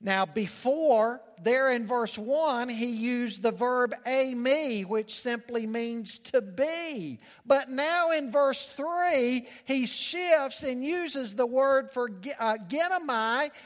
Now, 0.00 0.26
before, 0.26 1.22
there 1.42 1.70
in 1.70 1.86
verse 1.86 2.18
1, 2.18 2.68
he 2.68 2.86
used 2.86 3.42
the 3.42 3.50
verb 3.50 3.94
eimi, 4.06 4.84
which 4.84 5.18
simply 5.18 5.66
means 5.66 6.18
to 6.18 6.42
be. 6.42 7.18
But 7.46 7.70
now 7.70 8.10
in 8.10 8.30
verse 8.30 8.66
3, 8.66 9.46
he 9.64 9.86
shifts 9.86 10.62
and 10.62 10.84
uses 10.84 11.34
the 11.34 11.46
word 11.46 11.92
for 11.92 12.10
uh, 12.38 12.58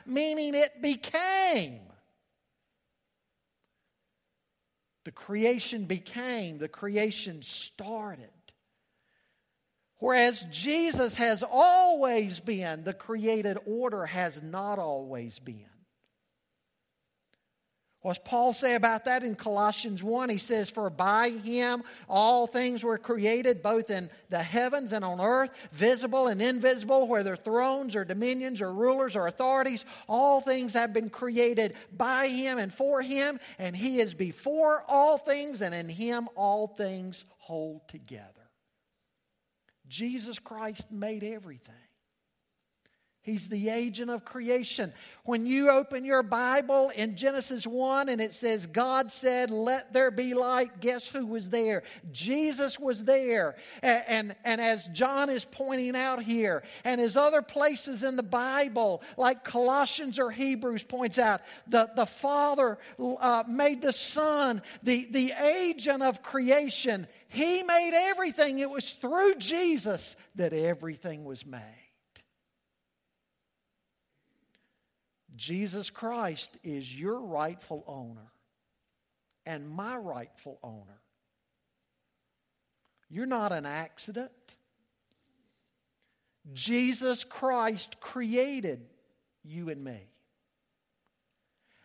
meaning 0.07 0.55
it 0.55 0.81
became. 0.81 1.81
The 5.05 5.13
creation 5.13 5.87
became, 5.87 6.59
the 6.59 6.69
creation 6.69 7.43
started. 7.43 8.31
Whereas 9.99 10.47
Jesus 10.51 11.17
has 11.17 11.43
always 11.43 12.39
been, 12.39 12.85
the 12.85 12.95
created 12.95 13.59
order 13.67 14.07
has 14.07 14.41
not 14.41 14.79
always 14.79 15.39
been. 15.41 15.67
What's 18.03 18.21
Paul 18.25 18.55
say 18.55 18.77
about 18.77 19.05
that 19.05 19.25
in 19.25 19.35
Colossians 19.35 20.03
1? 20.03 20.31
He 20.31 20.39
says, 20.39 20.71
For 20.71 20.89
by 20.89 21.29
him 21.29 21.83
all 22.09 22.47
things 22.47 22.83
were 22.83 22.97
created, 22.97 23.63
both 23.63 23.91
in 23.91 24.09
the 24.31 24.43
heavens 24.43 24.93
and 24.93 25.05
on 25.05 25.21
earth, 25.21 25.69
visible 25.73 26.27
and 26.27 26.41
invisible, 26.41 27.07
whether 27.07 27.37
thrones 27.37 27.95
or 27.95 28.07
dominions 28.07 28.63
or 28.63 28.73
rulers 28.73 29.17
or 29.17 29.27
authorities. 29.27 29.85
All 30.09 30.41
things 30.41 30.73
have 30.73 30.95
been 30.95 31.11
created 31.11 31.75
by 31.95 32.29
him 32.29 32.57
and 32.57 32.73
for 32.73 33.03
him, 33.03 33.39
and 33.59 33.77
he 33.77 34.01
is 34.01 34.15
before 34.15 34.83
all 34.89 35.19
things, 35.19 35.61
and 35.61 35.75
in 35.75 35.91
him 35.91 36.27
all 36.37 36.69
things 36.69 37.27
hold 37.37 37.87
together. 37.87 38.25
Jesus 39.89 40.39
Christ 40.39 40.91
made 40.91 41.23
everything. 41.23 41.75
He's 43.23 43.49
the 43.49 43.69
agent 43.69 44.11
of 44.11 44.25
creation. 44.25 44.95
When 45.25 45.45
you 45.45 45.69
open 45.69 46.07
your 46.07 46.23
Bible 46.23 46.89
in 46.89 47.17
Genesis 47.17 47.67
1 47.67 48.09
and 48.09 48.19
it 48.19 48.33
says, 48.33 48.67
God 48.67 49.13
said, 49.13 49.51
Let 49.51 49.93
there 49.93 50.11
be 50.11 50.33
light, 50.33 50.81
guess 50.81 51.07
who 51.07 51.27
was 51.27 51.51
there? 51.51 51.83
Jesus 52.13 52.81
was 52.81 53.05
there. 53.05 53.57
And, 53.83 54.05
and, 54.09 54.37
and 54.43 54.61
as 54.63 54.89
John 54.89 55.29
is 55.29 55.45
pointing 55.45 55.97
out 55.97 56.23
here, 56.23 56.63
and 56.83 56.99
as 56.99 57.15
other 57.15 57.43
places 57.43 58.05
in 58.05 58.17
the 58.17 58.23
Bible, 58.23 59.03
like 59.19 59.45
Colossians 59.45 60.19
or 60.19 60.31
Hebrews 60.31 60.85
points 60.85 61.19
out, 61.19 61.43
the, 61.67 61.91
the 61.95 62.07
Father 62.07 62.79
uh, 62.99 63.45
made 63.47 63.83
the 63.83 63.93
Son 63.93 64.63
the, 64.83 65.07
the 65.11 65.33
agent 65.33 66.03
of 66.03 66.23
creation. 66.23 67.07
He 67.29 67.63
made 67.65 67.93
everything. 67.95 68.61
It 68.61 68.71
was 68.71 68.89
through 68.89 69.35
Jesus 69.35 70.17
that 70.37 70.55
everything 70.55 71.25
was 71.25 71.45
made. 71.45 71.90
Jesus 75.37 75.91
Christ 75.91 76.57
is 76.63 76.95
your 76.95 77.21
rightful 77.21 77.85
owner 77.87 78.33
and 79.47 79.69
my 79.69 79.97
rightful 79.97 80.59
owner. 80.63 81.01
You're 83.09 83.27
not 83.27 83.53
an 83.53 83.67
accident. 83.67 84.31
Jesus 86.53 87.25
Christ 87.25 88.01
created 88.01 88.87
you 89.43 89.69
and 89.69 89.83
me. 89.83 90.10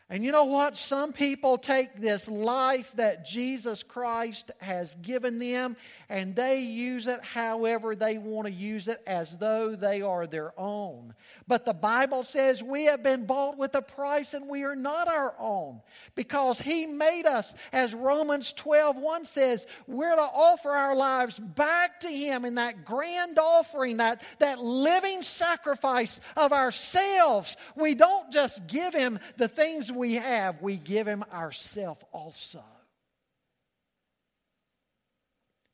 And 0.08 0.24
you 0.24 0.32
know 0.32 0.44
what? 0.44 0.78
Some 0.78 1.14
people 1.14 1.58
take 1.58 2.00
this 2.00 2.30
life 2.30 2.92
that 2.96 3.26
Jesus 3.26 3.82
Christ 3.82 4.52
has 4.60 4.96
given 5.02 5.40
them 5.40 5.76
and 6.10 6.36
they 6.36 6.60
use 6.60 7.08
it 7.08 7.20
however 7.24 7.96
they 7.96 8.20
want 8.20 8.46
to 8.46 8.54
use 8.54 8.88
it 8.88 9.02
as 9.08 9.36
though 9.40 9.76
they 9.76 10.04
are 10.04 10.28
their 10.28 10.54
own. 10.60 11.16
But 11.48 11.66
the 11.66 11.74
Bible 11.74 12.24
says 12.24 12.62
we 12.62 12.86
have 12.86 13.02
been 13.02 13.26
bought 13.26 13.58
with 13.58 13.74
a 13.74 13.82
price 13.82 14.36
and 14.36 14.48
we 14.48 14.64
are 14.64 14.76
not 14.76 15.08
our 15.08 15.34
own 15.40 15.82
because 16.14 16.60
He 16.60 16.86
made 16.86 17.26
us, 17.26 17.56
as 17.74 17.96
Romans 17.96 18.54
12 18.54 18.98
1 18.98 19.26
says, 19.26 19.66
we're 19.88 20.16
to 20.16 20.22
offer 20.22 20.70
our 20.70 20.96
lives 20.96 21.40
back 21.40 22.02
to 22.02 22.10
Him 22.10 22.46
in 22.46 22.56
that 22.56 22.86
grand 22.86 23.40
offering, 23.40 23.98
that, 23.98 24.22
that 24.38 24.60
living 24.60 25.24
sacrifice 25.24 26.20
of 26.38 26.54
ourselves. 26.54 27.58
We 27.76 27.96
don't 27.96 28.32
just 28.32 28.68
give 28.68 28.94
Him 28.94 29.20
the 29.38 29.48
things 29.48 29.92
we 29.96 30.16
have, 30.16 30.62
we 30.62 30.78
give 30.78 31.08
him 31.08 31.24
ourself 31.34 32.04
also. 32.12 32.64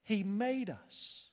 He 0.04 0.24
made 0.24 0.70
us. 0.70 1.24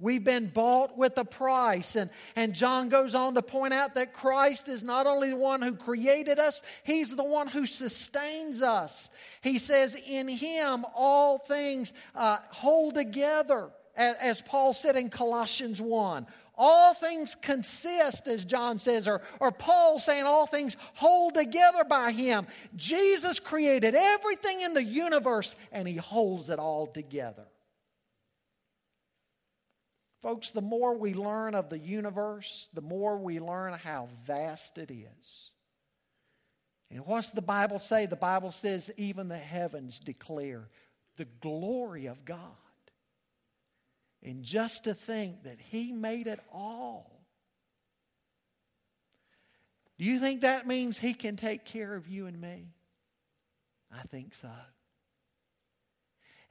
We've 0.00 0.24
been 0.24 0.46
bought 0.46 0.96
with 0.96 1.18
a 1.18 1.24
price. 1.24 1.94
And, 1.94 2.10
and 2.34 2.54
John 2.54 2.88
goes 2.88 3.14
on 3.14 3.34
to 3.34 3.42
point 3.42 3.74
out 3.74 3.94
that 3.96 4.14
Christ 4.14 4.68
is 4.68 4.82
not 4.82 5.06
only 5.06 5.30
the 5.30 5.36
one 5.36 5.60
who 5.60 5.74
created 5.74 6.38
us, 6.38 6.62
He's 6.84 7.14
the 7.14 7.24
one 7.24 7.48
who 7.48 7.66
sustains 7.66 8.62
us. 8.62 9.10
He 9.42 9.58
says, 9.58 9.94
In 10.06 10.26
Him 10.26 10.86
all 10.94 11.38
things 11.38 11.92
uh, 12.14 12.38
hold 12.48 12.94
together, 12.94 13.70
as, 13.94 14.16
as 14.16 14.42
Paul 14.42 14.72
said 14.72 14.96
in 14.96 15.10
Colossians 15.10 15.80
1. 15.80 16.26
All 16.62 16.92
things 16.92 17.34
consist, 17.40 18.26
as 18.26 18.44
John 18.44 18.78
says, 18.78 19.08
or, 19.08 19.22
or 19.40 19.50
Paul 19.50 19.98
saying 19.98 20.24
all 20.24 20.46
things 20.46 20.76
hold 20.92 21.32
together 21.32 21.84
by 21.84 22.12
Him. 22.12 22.46
Jesus 22.76 23.40
created 23.40 23.94
everything 23.94 24.60
in 24.60 24.74
the 24.74 24.84
universe 24.84 25.56
and 25.72 25.88
He 25.88 25.96
holds 25.96 26.50
it 26.50 26.58
all 26.58 26.86
together. 26.86 27.46
Folks, 30.20 30.50
the 30.50 30.60
more 30.60 30.94
we 30.94 31.14
learn 31.14 31.54
of 31.54 31.70
the 31.70 31.78
universe, 31.78 32.68
the 32.74 32.82
more 32.82 33.16
we 33.16 33.40
learn 33.40 33.72
how 33.72 34.10
vast 34.26 34.76
it 34.76 34.90
is. 34.90 35.50
And 36.90 37.06
what's 37.06 37.30
the 37.30 37.40
Bible 37.40 37.78
say? 37.78 38.04
The 38.04 38.16
Bible 38.16 38.50
says, 38.50 38.90
even 38.98 39.28
the 39.28 39.38
heavens 39.38 39.98
declare 39.98 40.68
the 41.16 41.26
glory 41.40 42.04
of 42.04 42.26
God. 42.26 42.38
And 44.22 44.42
just 44.42 44.84
to 44.84 44.94
think 44.94 45.44
that 45.44 45.58
He 45.60 45.92
made 45.92 46.26
it 46.26 46.40
all. 46.52 47.24
Do 49.98 50.04
you 50.04 50.18
think 50.18 50.42
that 50.42 50.66
means 50.66 50.98
He 50.98 51.14
can 51.14 51.36
take 51.36 51.64
care 51.64 51.94
of 51.94 52.08
you 52.08 52.26
and 52.26 52.40
me? 52.40 52.68
I 53.92 54.02
think 54.08 54.34
so. 54.34 54.50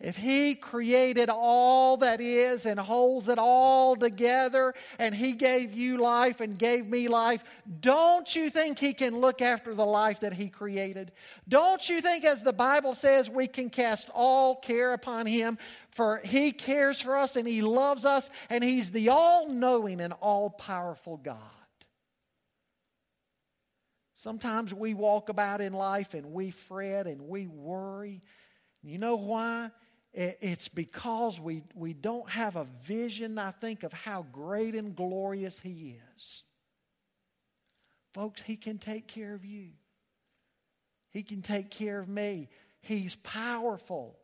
If 0.01 0.15
He 0.15 0.55
created 0.55 1.29
all 1.29 1.97
that 1.97 2.21
is 2.21 2.65
and 2.65 2.79
holds 2.79 3.27
it 3.27 3.37
all 3.37 3.97
together, 3.97 4.73
and 4.97 5.13
He 5.13 5.33
gave 5.33 5.73
you 5.73 5.97
life 5.97 6.39
and 6.39 6.57
gave 6.57 6.87
me 6.87 7.09
life, 7.09 7.43
don't 7.81 8.33
you 8.33 8.49
think 8.49 8.79
He 8.79 8.93
can 8.93 9.19
look 9.19 9.41
after 9.41 9.75
the 9.75 9.85
life 9.85 10.21
that 10.21 10.33
He 10.33 10.47
created? 10.47 11.11
Don't 11.49 11.87
you 11.89 11.99
think, 11.99 12.23
as 12.23 12.41
the 12.41 12.53
Bible 12.53 12.95
says, 12.95 13.29
we 13.29 13.47
can 13.47 13.69
cast 13.69 14.09
all 14.13 14.55
care 14.55 14.93
upon 14.93 15.25
Him? 15.25 15.57
For 15.91 16.21
He 16.23 16.53
cares 16.53 17.01
for 17.01 17.17
us 17.17 17.35
and 17.35 17.45
He 17.45 17.61
loves 17.61 18.05
us, 18.05 18.29
and 18.49 18.63
He's 18.63 18.91
the 18.91 19.09
all 19.09 19.49
knowing 19.49 19.99
and 19.99 20.13
all 20.21 20.49
powerful 20.49 21.17
God. 21.17 21.37
Sometimes 24.15 24.73
we 24.73 24.93
walk 24.93 25.27
about 25.27 25.59
in 25.59 25.73
life 25.73 26.13
and 26.13 26.31
we 26.31 26.51
fret 26.51 27.05
and 27.07 27.21
we 27.21 27.47
worry. 27.47 28.21
You 28.81 28.97
know 28.97 29.15
why? 29.15 29.71
It's 30.13 30.67
because 30.67 31.39
we, 31.39 31.63
we 31.75 31.93
don't 31.93 32.29
have 32.29 32.55
a 32.55 32.65
vision, 32.83 33.37
I 33.37 33.51
think, 33.51 33.83
of 33.83 33.93
how 33.93 34.25
great 34.31 34.75
and 34.75 34.95
glorious 34.95 35.59
He 35.59 35.99
is. 36.17 36.43
Folks, 38.13 38.41
He 38.41 38.55
can 38.55 38.79
take 38.79 39.07
care 39.07 39.33
of 39.33 39.45
you, 39.45 39.69
He 41.11 41.23
can 41.23 41.41
take 41.41 41.69
care 41.69 41.99
of 41.99 42.09
me. 42.09 42.49
He's 42.81 43.15
powerful. 43.15 44.18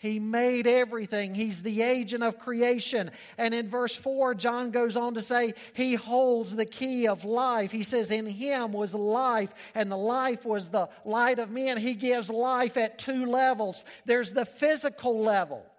He 0.00 0.18
made 0.18 0.66
everything. 0.66 1.34
He's 1.34 1.60
the 1.60 1.82
agent 1.82 2.22
of 2.22 2.38
creation. 2.38 3.10
And 3.36 3.52
in 3.52 3.68
verse 3.68 3.94
4, 3.94 4.34
John 4.34 4.70
goes 4.70 4.96
on 4.96 5.12
to 5.14 5.20
say, 5.20 5.52
He 5.74 5.94
holds 5.94 6.56
the 6.56 6.64
key 6.64 7.06
of 7.06 7.26
life. 7.26 7.70
He 7.70 7.82
says, 7.82 8.10
In 8.10 8.24
Him 8.24 8.72
was 8.72 8.94
life, 8.94 9.52
and 9.74 9.90
the 9.90 9.98
life 9.98 10.46
was 10.46 10.70
the 10.70 10.88
light 11.04 11.38
of 11.38 11.50
men. 11.50 11.76
He 11.76 11.92
gives 11.92 12.30
life 12.30 12.78
at 12.78 12.98
two 12.98 13.26
levels 13.26 13.84
there's 14.06 14.32
the 14.32 14.46
physical 14.46 15.20
level. 15.20 15.69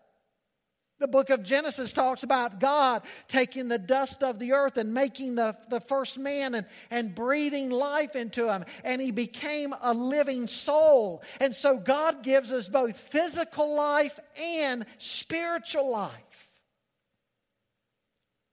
The 1.01 1.07
book 1.07 1.31
of 1.31 1.41
Genesis 1.41 1.91
talks 1.91 2.21
about 2.21 2.59
God 2.59 3.01
taking 3.27 3.67
the 3.67 3.79
dust 3.79 4.21
of 4.21 4.37
the 4.37 4.53
earth 4.53 4.77
and 4.77 4.93
making 4.93 5.33
the, 5.33 5.57
the 5.67 5.79
first 5.79 6.19
man 6.19 6.53
and, 6.53 6.67
and 6.91 7.15
breathing 7.15 7.71
life 7.71 8.15
into 8.15 8.53
him. 8.53 8.65
And 8.83 9.01
he 9.01 9.09
became 9.09 9.73
a 9.81 9.95
living 9.95 10.45
soul. 10.45 11.23
And 11.39 11.55
so 11.55 11.77
God 11.77 12.21
gives 12.21 12.51
us 12.51 12.69
both 12.69 12.95
physical 12.95 13.75
life 13.75 14.19
and 14.39 14.85
spiritual 14.99 15.89
life. 15.89 16.49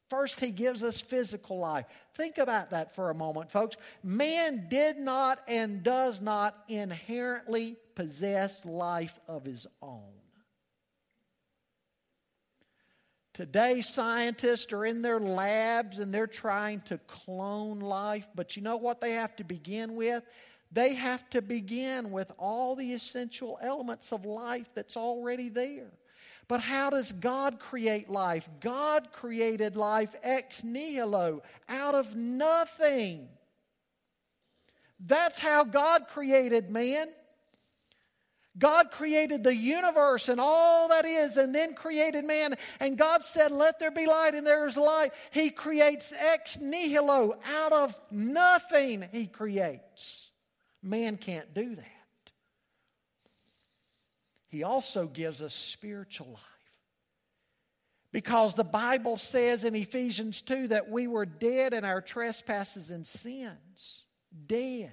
First, 0.08 0.40
he 0.40 0.50
gives 0.50 0.82
us 0.82 1.02
physical 1.02 1.58
life. 1.58 1.84
Think 2.14 2.38
about 2.38 2.70
that 2.70 2.94
for 2.94 3.10
a 3.10 3.14
moment, 3.14 3.50
folks. 3.50 3.76
Man 4.02 4.68
did 4.70 4.96
not 4.96 5.38
and 5.46 5.82
does 5.82 6.22
not 6.22 6.56
inherently 6.66 7.76
possess 7.94 8.64
life 8.64 9.20
of 9.28 9.44
his 9.44 9.66
own. 9.82 10.17
Today, 13.38 13.82
scientists 13.82 14.72
are 14.72 14.84
in 14.84 15.00
their 15.00 15.20
labs 15.20 16.00
and 16.00 16.12
they're 16.12 16.26
trying 16.26 16.80
to 16.80 16.98
clone 17.06 17.78
life, 17.78 18.26
but 18.34 18.56
you 18.56 18.62
know 18.62 18.76
what 18.76 19.00
they 19.00 19.12
have 19.12 19.36
to 19.36 19.44
begin 19.44 19.94
with? 19.94 20.24
They 20.72 20.92
have 20.94 21.30
to 21.30 21.40
begin 21.40 22.10
with 22.10 22.32
all 22.36 22.74
the 22.74 22.92
essential 22.94 23.56
elements 23.62 24.12
of 24.12 24.24
life 24.24 24.66
that's 24.74 24.96
already 24.96 25.50
there. 25.50 25.92
But 26.48 26.60
how 26.62 26.90
does 26.90 27.12
God 27.12 27.60
create 27.60 28.10
life? 28.10 28.48
God 28.58 29.12
created 29.12 29.76
life 29.76 30.16
ex 30.24 30.64
nihilo, 30.64 31.42
out 31.68 31.94
of 31.94 32.16
nothing. 32.16 33.28
That's 34.98 35.38
how 35.38 35.62
God 35.62 36.08
created 36.08 36.70
man. 36.70 37.06
God 38.56 38.90
created 38.90 39.42
the 39.42 39.54
universe 39.54 40.28
and 40.28 40.40
all 40.40 40.88
that 40.88 41.04
is, 41.04 41.36
and 41.36 41.54
then 41.54 41.74
created 41.74 42.24
man. 42.24 42.56
And 42.80 42.96
God 42.96 43.22
said, 43.22 43.52
Let 43.52 43.78
there 43.78 43.90
be 43.90 44.06
light, 44.06 44.34
and 44.34 44.46
there 44.46 44.66
is 44.66 44.76
light. 44.76 45.10
He 45.30 45.50
creates 45.50 46.12
ex 46.12 46.58
nihilo. 46.58 47.38
Out 47.46 47.72
of 47.72 47.98
nothing, 48.10 49.08
He 49.12 49.26
creates. 49.26 50.30
Man 50.82 51.16
can't 51.16 51.52
do 51.54 51.76
that. 51.76 51.84
He 54.48 54.62
also 54.62 55.06
gives 55.06 55.42
us 55.42 55.54
spiritual 55.54 56.28
life. 56.28 56.42
Because 58.10 58.54
the 58.54 58.64
Bible 58.64 59.18
says 59.18 59.64
in 59.64 59.74
Ephesians 59.74 60.40
2 60.42 60.68
that 60.68 60.88
we 60.88 61.06
were 61.06 61.26
dead 61.26 61.74
in 61.74 61.84
our 61.84 62.00
trespasses 62.00 62.90
and 62.90 63.06
sins. 63.06 64.02
Dead. 64.46 64.90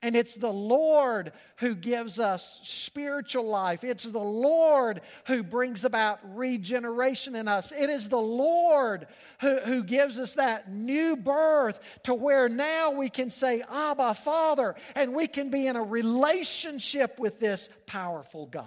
And 0.00 0.14
it's 0.14 0.36
the 0.36 0.52
Lord 0.52 1.32
who 1.56 1.74
gives 1.74 2.20
us 2.20 2.60
spiritual 2.62 3.48
life. 3.48 3.82
It's 3.82 4.04
the 4.04 4.18
Lord 4.18 5.00
who 5.26 5.42
brings 5.42 5.84
about 5.84 6.20
regeneration 6.36 7.34
in 7.34 7.48
us. 7.48 7.72
It 7.72 7.90
is 7.90 8.08
the 8.08 8.16
Lord 8.16 9.08
who, 9.40 9.56
who 9.58 9.82
gives 9.82 10.20
us 10.20 10.34
that 10.34 10.70
new 10.72 11.16
birth 11.16 11.80
to 12.04 12.14
where 12.14 12.48
now 12.48 12.92
we 12.92 13.08
can 13.08 13.30
say, 13.30 13.62
Abba, 13.68 14.14
Father, 14.14 14.76
and 14.94 15.14
we 15.14 15.26
can 15.26 15.50
be 15.50 15.66
in 15.66 15.74
a 15.74 15.82
relationship 15.82 17.18
with 17.18 17.40
this 17.40 17.68
powerful 17.86 18.46
God. 18.46 18.66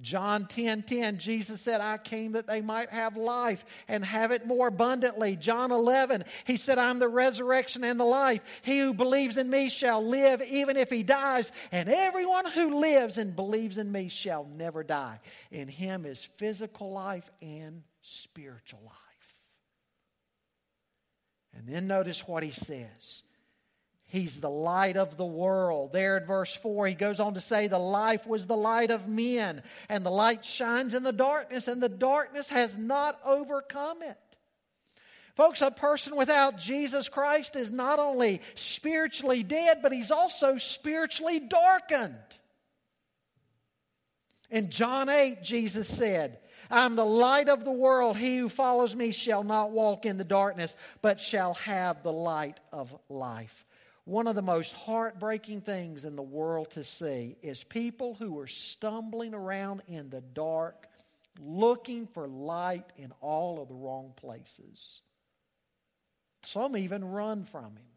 John 0.00 0.46
10 0.46 0.84
10, 0.84 1.18
Jesus 1.18 1.60
said, 1.60 1.80
I 1.80 1.98
came 1.98 2.32
that 2.32 2.46
they 2.46 2.60
might 2.60 2.90
have 2.90 3.16
life 3.16 3.64
and 3.88 4.04
have 4.04 4.30
it 4.30 4.46
more 4.46 4.68
abundantly. 4.68 5.34
John 5.34 5.72
11, 5.72 6.24
he 6.44 6.56
said, 6.56 6.78
I'm 6.78 7.00
the 7.00 7.08
resurrection 7.08 7.82
and 7.82 7.98
the 7.98 8.04
life. 8.04 8.60
He 8.62 8.78
who 8.78 8.94
believes 8.94 9.36
in 9.36 9.50
me 9.50 9.68
shall 9.68 10.06
live 10.06 10.42
even 10.42 10.76
if 10.76 10.90
he 10.90 11.02
dies, 11.02 11.50
and 11.72 11.88
everyone 11.88 12.48
who 12.48 12.78
lives 12.78 13.18
and 13.18 13.34
believes 13.34 13.78
in 13.78 13.90
me 13.90 14.08
shall 14.08 14.46
never 14.56 14.84
die. 14.84 15.18
In 15.50 15.66
him 15.66 16.06
is 16.06 16.24
physical 16.36 16.92
life 16.92 17.28
and 17.42 17.82
spiritual 18.02 18.82
life. 18.84 18.94
And 21.52 21.66
then 21.66 21.88
notice 21.88 22.28
what 22.28 22.44
he 22.44 22.50
says. 22.50 23.24
He's 24.10 24.40
the 24.40 24.50
light 24.50 24.96
of 24.96 25.16
the 25.16 25.24
world. 25.24 25.92
There 25.92 26.18
in 26.18 26.26
verse 26.26 26.54
4, 26.54 26.88
he 26.88 26.94
goes 26.94 27.20
on 27.20 27.34
to 27.34 27.40
say, 27.40 27.68
The 27.68 27.78
life 27.78 28.26
was 28.26 28.46
the 28.46 28.56
light 28.56 28.90
of 28.90 29.06
men, 29.06 29.62
and 29.88 30.04
the 30.04 30.10
light 30.10 30.44
shines 30.44 30.94
in 30.94 31.04
the 31.04 31.12
darkness, 31.12 31.68
and 31.68 31.80
the 31.80 31.88
darkness 31.88 32.48
has 32.48 32.76
not 32.76 33.20
overcome 33.24 34.02
it. 34.02 34.18
Folks, 35.36 35.62
a 35.62 35.70
person 35.70 36.16
without 36.16 36.58
Jesus 36.58 37.08
Christ 37.08 37.54
is 37.54 37.70
not 37.70 38.00
only 38.00 38.40
spiritually 38.56 39.44
dead, 39.44 39.78
but 39.80 39.92
he's 39.92 40.10
also 40.10 40.56
spiritually 40.56 41.38
darkened. 41.38 42.16
In 44.50 44.70
John 44.70 45.08
8, 45.08 45.40
Jesus 45.40 45.86
said, 45.86 46.40
I'm 46.68 46.96
the 46.96 47.06
light 47.06 47.48
of 47.48 47.64
the 47.64 47.70
world. 47.70 48.16
He 48.16 48.38
who 48.38 48.48
follows 48.48 48.96
me 48.96 49.12
shall 49.12 49.44
not 49.44 49.70
walk 49.70 50.04
in 50.04 50.18
the 50.18 50.24
darkness, 50.24 50.74
but 51.00 51.20
shall 51.20 51.54
have 51.54 52.02
the 52.02 52.12
light 52.12 52.58
of 52.72 52.92
life. 53.08 53.64
One 54.10 54.26
of 54.26 54.34
the 54.34 54.42
most 54.42 54.74
heartbreaking 54.74 55.60
things 55.60 56.04
in 56.04 56.16
the 56.16 56.22
world 56.22 56.72
to 56.72 56.82
see 56.82 57.36
is 57.42 57.62
people 57.62 58.14
who 58.14 58.36
are 58.40 58.48
stumbling 58.48 59.34
around 59.34 59.82
in 59.86 60.10
the 60.10 60.20
dark 60.20 60.88
looking 61.38 62.08
for 62.08 62.26
light 62.26 62.90
in 62.96 63.12
all 63.20 63.62
of 63.62 63.68
the 63.68 63.74
wrong 63.76 64.12
places. 64.16 65.02
Some 66.42 66.76
even 66.76 67.04
run 67.04 67.44
from 67.44 67.76
Him. 67.76 67.89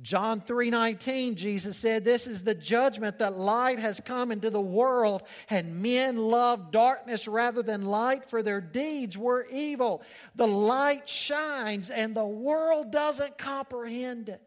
John 0.00 0.40
3:19 0.40 1.36
Jesus 1.36 1.76
said 1.76 2.04
this 2.04 2.26
is 2.26 2.42
the 2.42 2.54
judgment 2.54 3.18
that 3.18 3.36
light 3.36 3.78
has 3.78 4.00
come 4.00 4.32
into 4.32 4.50
the 4.50 4.60
world 4.60 5.22
and 5.50 5.82
men 5.82 6.16
love 6.16 6.70
darkness 6.72 7.28
rather 7.28 7.62
than 7.62 7.84
light 7.84 8.24
for 8.24 8.42
their 8.42 8.60
deeds 8.60 9.18
were 9.18 9.46
evil. 9.50 10.02
The 10.34 10.48
light 10.48 11.08
shines 11.08 11.90
and 11.90 12.14
the 12.14 12.26
world 12.26 12.90
doesn't 12.90 13.38
comprehend 13.38 14.28
it. 14.28 14.42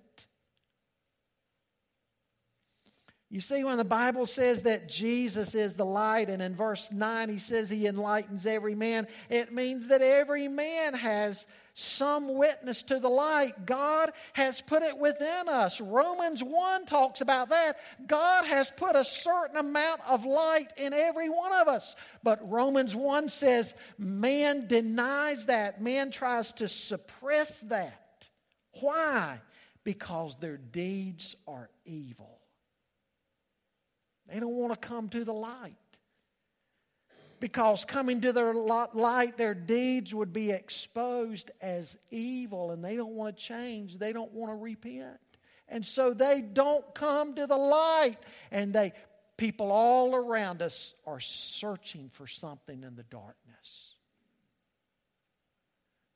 You 3.31 3.41
see, 3.41 3.63
when 3.63 3.77
the 3.77 3.83
Bible 3.83 4.27
says 4.27 4.61
that 4.63 4.87
Jesus 4.87 5.55
is 5.55 5.75
the 5.75 5.85
light, 5.85 6.29
and 6.29 6.41
in 6.41 6.55
verse 6.55 6.91
9 6.91 7.29
he 7.29 7.39
says 7.39 7.69
he 7.69 7.87
enlightens 7.87 8.45
every 8.45 8.75
man, 8.75 9.07
it 9.29 9.51
means 9.51 9.87
that 9.87 10.03
every 10.03 10.47
man 10.47 10.93
has 10.93 11.47
some 11.73 12.35
witness 12.35 12.83
to 12.83 12.99
the 12.99 13.09
light. 13.09 13.65
God 13.65 14.11
has 14.33 14.61
put 14.61 14.83
it 14.83 14.97
within 14.97 15.49
us. 15.49 15.81
Romans 15.81 16.43
1 16.43 16.85
talks 16.85 17.19
about 17.19 17.49
that. 17.49 17.77
God 18.05 18.45
has 18.45 18.71
put 18.71 18.95
a 18.95 19.03
certain 19.03 19.57
amount 19.57 20.01
of 20.07 20.25
light 20.25 20.71
in 20.77 20.93
every 20.93 21.29
one 21.29 21.53
of 21.53 21.67
us. 21.67 21.95
But 22.23 22.49
Romans 22.49 22.95
1 22.95 23.29
says 23.29 23.73
man 23.97 24.67
denies 24.67 25.47
that, 25.47 25.81
man 25.81 26.11
tries 26.11 26.53
to 26.53 26.69
suppress 26.69 27.59
that. 27.61 28.29
Why? 28.81 29.41
Because 29.83 30.37
their 30.37 30.57
deeds 30.57 31.35
are 31.47 31.69
evil. 31.85 32.34
They 34.31 34.39
don't 34.39 34.55
want 34.55 34.73
to 34.73 34.87
come 34.87 35.09
to 35.09 35.23
the 35.23 35.33
light. 35.33 35.75
Because 37.39 37.85
coming 37.85 38.21
to 38.21 38.33
their 38.33 38.53
light, 38.53 39.37
their 39.37 39.53
deeds 39.53 40.13
would 40.13 40.31
be 40.31 40.51
exposed 40.51 41.51
as 41.61 41.97
evil, 42.09 42.71
and 42.71 42.83
they 42.83 42.95
don't 42.95 43.13
want 43.13 43.35
to 43.35 43.43
change. 43.43 43.97
They 43.97 44.13
don't 44.13 44.31
want 44.31 44.51
to 44.51 44.55
repent. 44.55 45.19
And 45.67 45.85
so 45.85 46.13
they 46.13 46.41
don't 46.41 46.95
come 46.95 47.35
to 47.35 47.45
the 47.45 47.57
light. 47.57 48.17
And 48.51 48.73
they 48.73 48.93
people 49.37 49.71
all 49.71 50.15
around 50.15 50.61
us 50.61 50.93
are 51.05 51.19
searching 51.19 52.09
for 52.13 52.25
something 52.25 52.83
in 52.83 52.95
the 52.95 53.03
darkness. 53.03 53.95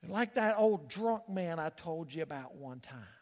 Like 0.07 0.35
that 0.35 0.57
old 0.57 0.87
drunk 0.89 1.27
man 1.27 1.59
I 1.59 1.69
told 1.69 2.13
you 2.13 2.23
about 2.23 2.55
one 2.55 2.79
time 2.79 3.18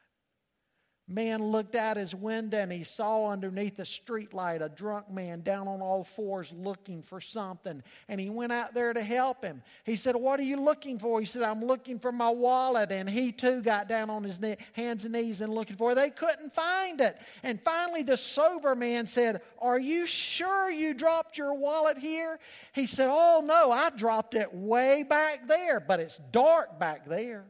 man 1.07 1.41
looked 1.41 1.75
out 1.75 1.95
his 1.95 2.13
window 2.13 2.57
and 2.57 2.71
he 2.71 2.83
saw 2.83 3.29
underneath 3.29 3.79
a 3.79 3.83
streetlight 3.83 4.61
a 4.61 4.67
drunk 4.67 5.09
man 5.09 5.41
down 5.41 5.67
on 5.67 5.81
all 5.81 6.03
fours 6.03 6.51
looking 6.51 7.01
for 7.01 7.21
something. 7.21 7.81
And 8.09 8.19
he 8.19 8.29
went 8.29 8.51
out 8.51 8.73
there 8.73 8.93
to 8.93 9.01
help 9.01 9.43
him. 9.43 9.61
He 9.85 9.95
said, 9.95 10.15
What 10.15 10.39
are 10.39 10.43
you 10.43 10.59
looking 10.59 10.99
for? 10.99 11.19
He 11.19 11.25
said, 11.25 11.43
I'm 11.43 11.63
looking 11.63 11.97
for 11.97 12.11
my 12.11 12.29
wallet. 12.29 12.91
And 12.91 13.09
he 13.09 13.31
too 13.31 13.61
got 13.61 13.87
down 13.87 14.09
on 14.09 14.23
his 14.23 14.39
hands 14.73 15.05
and 15.05 15.13
knees 15.13 15.41
and 15.41 15.53
looking 15.53 15.77
for 15.77 15.91
it. 15.91 15.95
They 15.95 16.09
couldn't 16.09 16.53
find 16.53 16.99
it. 16.99 17.17
And 17.43 17.61
finally, 17.61 18.03
the 18.03 18.17
sober 18.17 18.75
man 18.75 19.07
said, 19.07 19.41
Are 19.59 19.79
you 19.79 20.05
sure 20.05 20.69
you 20.69 20.93
dropped 20.93 21.37
your 21.37 21.53
wallet 21.53 21.97
here? 21.97 22.39
He 22.73 22.85
said, 22.85 23.09
Oh, 23.09 23.41
no, 23.43 23.71
I 23.71 23.91
dropped 23.91 24.33
it 24.33 24.53
way 24.53 25.03
back 25.03 25.47
there, 25.47 25.79
but 25.79 26.01
it's 26.01 26.17
dark 26.31 26.79
back 26.79 27.07
there. 27.07 27.45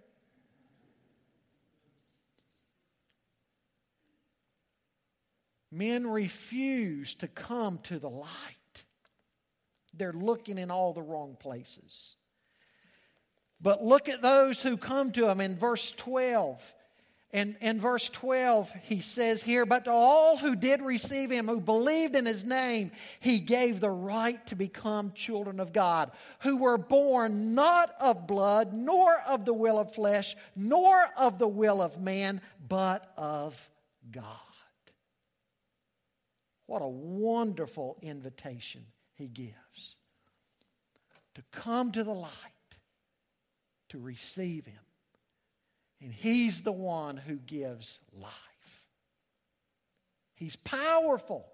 Men 5.71 6.07
refuse 6.07 7.15
to 7.15 7.27
come 7.27 7.79
to 7.83 7.99
the 7.99 8.09
light. 8.09 8.27
They're 9.93 10.13
looking 10.13 10.57
in 10.57 10.71
all 10.71 10.93
the 10.93 11.01
wrong 11.01 11.35
places. 11.39 12.15
But 13.59 13.83
look 13.83 14.07
at 14.07 14.21
those 14.21 14.61
who 14.61 14.77
come 14.77 15.11
to 15.13 15.27
him 15.27 15.41
in 15.41 15.57
verse 15.57 15.91
12. 15.91 16.75
And 17.33 17.57
in 17.59 17.79
verse 17.81 18.09
12, 18.09 18.71
he 18.83 19.01
says 19.01 19.43
here, 19.43 19.65
But 19.65 19.83
to 19.85 19.91
all 19.91 20.37
who 20.37 20.55
did 20.55 20.81
receive 20.81 21.29
him, 21.29 21.47
who 21.47 21.59
believed 21.59 22.15
in 22.15 22.25
his 22.25 22.45
name, 22.45 22.91
he 23.19 23.39
gave 23.39 23.79
the 23.79 23.89
right 23.89 24.45
to 24.47 24.55
become 24.55 25.11
children 25.11 25.59
of 25.59 25.73
God, 25.73 26.11
who 26.39 26.55
were 26.55 26.77
born 26.77 27.53
not 27.53 27.93
of 27.99 28.27
blood, 28.27 28.71
nor 28.71 29.13
of 29.27 29.43
the 29.43 29.53
will 29.53 29.77
of 29.77 29.93
flesh, 29.93 30.37
nor 30.55 31.05
of 31.17 31.37
the 31.37 31.47
will 31.47 31.81
of 31.81 31.99
man, 31.99 32.39
but 32.65 33.11
of 33.17 33.69
God. 34.09 34.23
What 36.67 36.81
a 36.81 36.87
wonderful 36.87 37.97
invitation 38.01 38.85
he 39.15 39.27
gives 39.27 39.95
to 41.35 41.43
come 41.51 41.91
to 41.91 42.03
the 42.03 42.13
light, 42.13 42.31
to 43.89 43.99
receive 43.99 44.65
him. 44.65 44.79
And 46.01 46.11
he's 46.11 46.61
the 46.61 46.71
one 46.71 47.17
who 47.17 47.35
gives 47.35 47.99
life. 48.13 48.31
He's 50.35 50.55
powerful. 50.55 51.47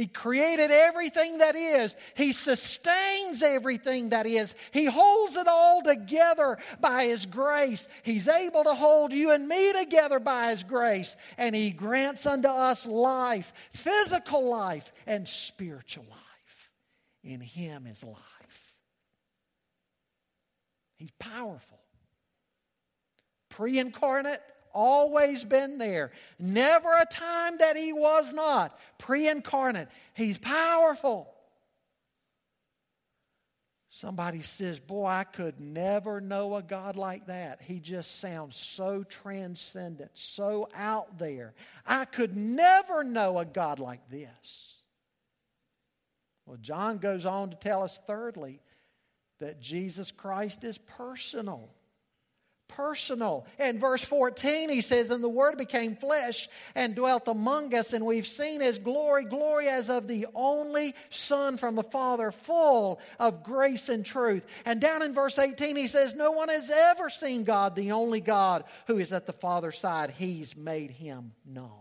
He 0.00 0.06
created 0.06 0.70
everything 0.70 1.36
that 1.38 1.54
is. 1.54 1.94
He 2.14 2.32
sustains 2.32 3.42
everything 3.42 4.08
that 4.08 4.26
is. 4.26 4.54
He 4.70 4.86
holds 4.86 5.36
it 5.36 5.46
all 5.46 5.82
together 5.82 6.56
by 6.80 7.04
His 7.04 7.26
grace. 7.26 7.86
He's 8.02 8.26
able 8.26 8.64
to 8.64 8.72
hold 8.72 9.12
you 9.12 9.32
and 9.32 9.46
me 9.46 9.74
together 9.74 10.18
by 10.18 10.52
His 10.52 10.62
grace. 10.62 11.16
And 11.36 11.54
He 11.54 11.70
grants 11.70 12.24
unto 12.24 12.48
us 12.48 12.86
life, 12.86 13.52
physical 13.74 14.48
life, 14.48 14.90
and 15.06 15.28
spiritual 15.28 16.06
life. 16.08 16.70
In 17.22 17.42
Him 17.42 17.86
is 17.86 18.02
life. 18.02 18.74
He's 20.96 21.12
powerful. 21.18 21.80
Pre 23.50 23.78
incarnate, 23.78 24.40
always 24.72 25.44
been 25.44 25.78
there. 25.78 26.12
Never 26.38 26.92
a 26.92 27.06
time 27.06 27.58
that 27.58 27.76
he 27.76 27.92
was 27.92 28.32
not. 28.32 28.78
Pre 28.98 29.28
incarnate. 29.28 29.88
He's 30.14 30.38
powerful. 30.38 31.32
Somebody 33.90 34.40
says, 34.40 34.78
Boy, 34.78 35.06
I 35.06 35.24
could 35.24 35.60
never 35.60 36.20
know 36.20 36.54
a 36.54 36.62
God 36.62 36.96
like 36.96 37.26
that. 37.26 37.60
He 37.60 37.80
just 37.80 38.20
sounds 38.20 38.56
so 38.56 39.02
transcendent, 39.02 40.12
so 40.14 40.68
out 40.74 41.18
there. 41.18 41.54
I 41.86 42.04
could 42.04 42.36
never 42.36 43.02
know 43.02 43.38
a 43.38 43.44
God 43.44 43.78
like 43.80 44.08
this. 44.08 44.76
Well, 46.46 46.58
John 46.60 46.98
goes 46.98 47.26
on 47.26 47.50
to 47.50 47.56
tell 47.56 47.82
us, 47.82 48.00
thirdly, 48.06 48.60
that 49.40 49.60
Jesus 49.60 50.10
Christ 50.10 50.64
is 50.64 50.78
personal 50.78 51.70
personal. 52.70 53.46
In 53.58 53.78
verse 53.78 54.04
14, 54.04 54.68
he 54.68 54.80
says, 54.80 55.10
And 55.10 55.22
the 55.22 55.28
Word 55.28 55.58
became 55.58 55.96
flesh 55.96 56.48
and 56.74 56.94
dwelt 56.94 57.28
among 57.28 57.74
us, 57.74 57.92
and 57.92 58.06
we've 58.06 58.26
seen 58.26 58.60
his 58.60 58.78
glory, 58.78 59.24
glory 59.24 59.68
as 59.68 59.90
of 59.90 60.08
the 60.08 60.26
only 60.34 60.94
Son 61.10 61.56
from 61.56 61.74
the 61.74 61.82
Father, 61.82 62.30
full 62.30 63.00
of 63.18 63.42
grace 63.42 63.88
and 63.88 64.04
truth. 64.04 64.46
And 64.64 64.80
down 64.80 65.02
in 65.02 65.12
verse 65.12 65.38
18, 65.38 65.76
he 65.76 65.86
says, 65.86 66.14
No 66.14 66.30
one 66.30 66.48
has 66.48 66.70
ever 66.70 67.10
seen 67.10 67.44
God, 67.44 67.74
the 67.74 67.92
only 67.92 68.20
God 68.20 68.64
who 68.86 68.98
is 68.98 69.12
at 69.12 69.26
the 69.26 69.32
Father's 69.32 69.78
side. 69.78 70.12
He's 70.16 70.56
made 70.56 70.90
him 70.90 71.32
known. 71.44 71.80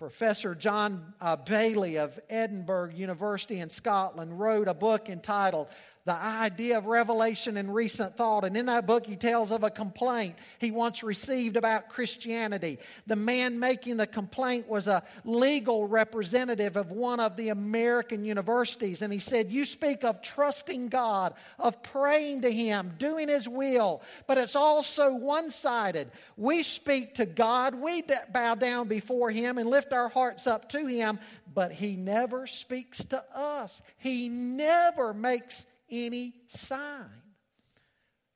Professor 0.00 0.54
John 0.54 1.12
uh, 1.20 1.36
Baillie 1.36 2.02
of 2.02 2.18
Edinburgh 2.30 2.92
University 2.94 3.60
in 3.60 3.68
Scotland 3.68 4.40
wrote 4.40 4.66
a 4.66 4.72
book 4.72 5.10
entitled 5.10 5.68
the 6.10 6.20
idea 6.20 6.76
of 6.76 6.86
revelation 6.86 7.56
and 7.56 7.72
recent 7.72 8.16
thought. 8.16 8.44
And 8.44 8.56
in 8.56 8.66
that 8.66 8.84
book, 8.84 9.06
he 9.06 9.14
tells 9.14 9.52
of 9.52 9.62
a 9.62 9.70
complaint 9.70 10.34
he 10.58 10.72
once 10.72 11.04
received 11.04 11.56
about 11.56 11.88
Christianity. 11.88 12.80
The 13.06 13.14
man 13.14 13.60
making 13.60 13.96
the 13.96 14.08
complaint 14.08 14.68
was 14.68 14.88
a 14.88 15.04
legal 15.24 15.86
representative 15.86 16.74
of 16.74 16.90
one 16.90 17.20
of 17.20 17.36
the 17.36 17.50
American 17.50 18.24
universities. 18.24 19.02
And 19.02 19.12
he 19.12 19.20
said, 19.20 19.52
You 19.52 19.64
speak 19.64 20.02
of 20.02 20.20
trusting 20.20 20.88
God, 20.88 21.34
of 21.60 21.80
praying 21.80 22.42
to 22.42 22.50
Him, 22.50 22.96
doing 22.98 23.28
His 23.28 23.48
will, 23.48 24.02
but 24.26 24.36
it's 24.36 24.56
also 24.56 25.14
one 25.14 25.48
sided. 25.50 26.10
We 26.36 26.64
speak 26.64 27.14
to 27.16 27.24
God, 27.26 27.76
we 27.76 28.02
bow 28.32 28.56
down 28.56 28.88
before 28.88 29.30
Him 29.30 29.58
and 29.58 29.70
lift 29.70 29.92
our 29.92 30.08
hearts 30.08 30.48
up 30.48 30.70
to 30.70 30.86
Him, 30.86 31.20
but 31.54 31.70
He 31.70 31.94
never 31.94 32.48
speaks 32.48 32.98
to 33.04 33.22
us. 33.32 33.80
He 33.96 34.28
never 34.28 35.14
makes 35.14 35.66
any 35.90 36.34
sign. 36.46 37.22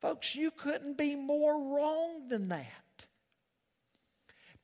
Folks, 0.00 0.34
you 0.34 0.50
couldn't 0.50 0.98
be 0.98 1.16
more 1.16 1.74
wrong 1.74 2.28
than 2.28 2.48
that. 2.48 2.70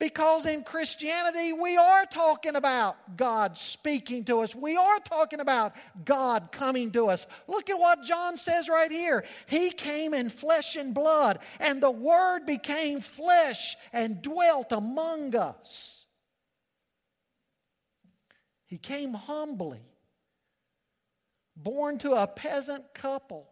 Because 0.01 0.47
in 0.47 0.63
Christianity, 0.63 1.53
we 1.53 1.77
are 1.77 2.05
talking 2.07 2.55
about 2.55 3.17
God 3.17 3.55
speaking 3.55 4.23
to 4.25 4.39
us. 4.39 4.55
We 4.55 4.75
are 4.75 4.99
talking 4.99 5.39
about 5.39 5.73
God 6.03 6.51
coming 6.51 6.89
to 6.93 7.07
us. 7.07 7.27
Look 7.47 7.69
at 7.69 7.77
what 7.77 8.01
John 8.01 8.35
says 8.35 8.67
right 8.67 8.91
here. 8.91 9.23
He 9.45 9.69
came 9.69 10.15
in 10.15 10.31
flesh 10.31 10.75
and 10.75 10.91
blood, 10.91 11.37
and 11.59 11.83
the 11.83 11.91
Word 11.91 12.47
became 12.47 12.99
flesh 12.99 13.77
and 13.93 14.23
dwelt 14.23 14.71
among 14.71 15.35
us. 15.35 16.03
He 18.65 18.79
came 18.79 19.13
humbly 19.13 19.90
born 21.55 21.97
to 21.99 22.13
a 22.13 22.27
peasant 22.27 22.93
couple. 22.93 23.47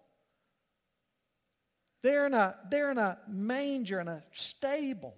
They're 2.01 2.27
in 2.27 2.33
a, 2.33 2.55
they're 2.69 2.91
in 2.91 2.97
a 2.97 3.17
manger, 3.27 3.99
in 3.99 4.07
a 4.07 4.23
stable. 4.33 5.15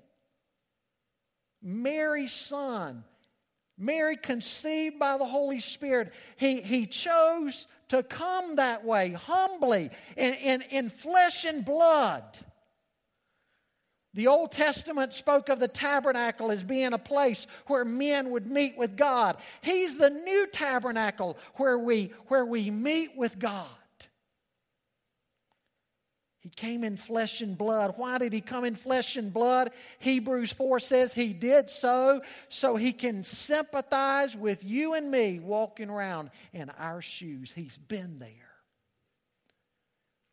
Mary's 1.61 2.31
son, 2.31 3.03
Mary 3.77 4.17
conceived 4.17 4.97
by 4.99 5.17
the 5.17 5.25
Holy 5.25 5.59
Spirit. 5.59 6.13
He, 6.37 6.61
he 6.61 6.87
chose 6.87 7.67
to 7.89 8.03
come 8.03 8.55
that 8.55 8.83
way, 8.83 9.11
humbly, 9.11 9.89
in, 10.17 10.33
in, 10.33 10.61
in 10.69 10.89
flesh 10.89 11.45
and 11.45 11.63
blood. 11.63 12.23
The 14.13 14.27
Old 14.27 14.51
Testament 14.51 15.13
spoke 15.13 15.47
of 15.47 15.59
the 15.59 15.69
tabernacle 15.69 16.51
as 16.51 16.63
being 16.63 16.91
a 16.93 16.97
place 16.97 17.47
where 17.67 17.85
men 17.85 18.31
would 18.31 18.45
meet 18.45 18.77
with 18.77 18.97
God. 18.97 19.37
He's 19.61 19.97
the 19.97 20.09
new 20.09 20.47
tabernacle 20.47 21.37
where 21.55 21.77
we, 21.77 22.11
where 22.27 22.45
we 22.45 22.71
meet 22.71 23.15
with 23.15 23.39
God. 23.39 23.67
He 26.41 26.49
came 26.49 26.83
in 26.83 26.97
flesh 26.97 27.41
and 27.41 27.55
blood. 27.55 27.93
Why 27.97 28.17
did 28.17 28.33
he 28.33 28.41
come 28.41 28.65
in 28.65 28.75
flesh 28.75 29.15
and 29.15 29.31
blood? 29.31 29.71
Hebrews 29.99 30.51
4 30.51 30.79
says 30.79 31.13
he 31.13 31.33
did 31.33 31.69
so 31.69 32.23
so 32.49 32.75
he 32.75 32.93
can 32.93 33.23
sympathize 33.23 34.35
with 34.35 34.63
you 34.63 34.95
and 34.95 35.11
me 35.11 35.39
walking 35.39 35.91
around 35.91 36.31
in 36.51 36.71
our 36.79 36.99
shoes. 37.01 37.53
He's 37.53 37.77
been 37.77 38.17
there. 38.17 38.40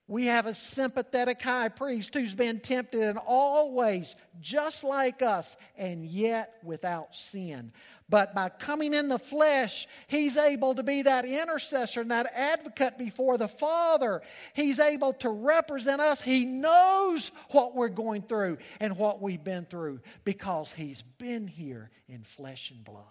We 0.09 0.25
have 0.25 0.47
a 0.47 0.55
sympathetic 0.55 1.43
high 1.43 1.69
priest 1.69 2.15
who's 2.15 2.33
been 2.33 2.61
tempted 2.61 3.03
in 3.03 3.19
all 3.19 3.75
ways, 3.75 4.17
just 4.41 4.83
like 4.83 5.21
us, 5.21 5.55
and 5.77 6.03
yet 6.03 6.55
without 6.65 7.15
sin. 7.15 7.73
But 8.09 8.35
by 8.35 8.49
coming 8.49 8.95
in 8.95 9.11
the 9.11 9.19
flesh, 9.19 9.87
he's 10.07 10.39
able 10.39 10.75
to 10.77 10.83
be 10.83 11.03
that 11.03 11.27
intercessor 11.27 12.01
and 12.01 12.11
that 12.11 12.33
advocate 12.35 12.97
before 12.97 13.37
the 13.37 13.49
Father. 13.49 14.23
He's 14.55 14.81
able 14.81 15.13
to 15.15 15.29
represent 15.29 16.01
us. 16.01 16.23
He 16.23 16.47
knows 16.47 17.31
what 17.51 17.77
we're 17.77 17.91
going 17.91 18.23
through 18.23 18.57
and 18.81 18.97
what 18.97 19.21
we've 19.21 19.45
been 19.45 19.67
through 19.67 20.01
because 20.25 20.73
he's 20.73 21.03
been 21.03 21.47
here 21.47 21.91
in 22.09 22.23
flesh 22.23 22.71
and 22.71 22.83
blood. 22.83 23.05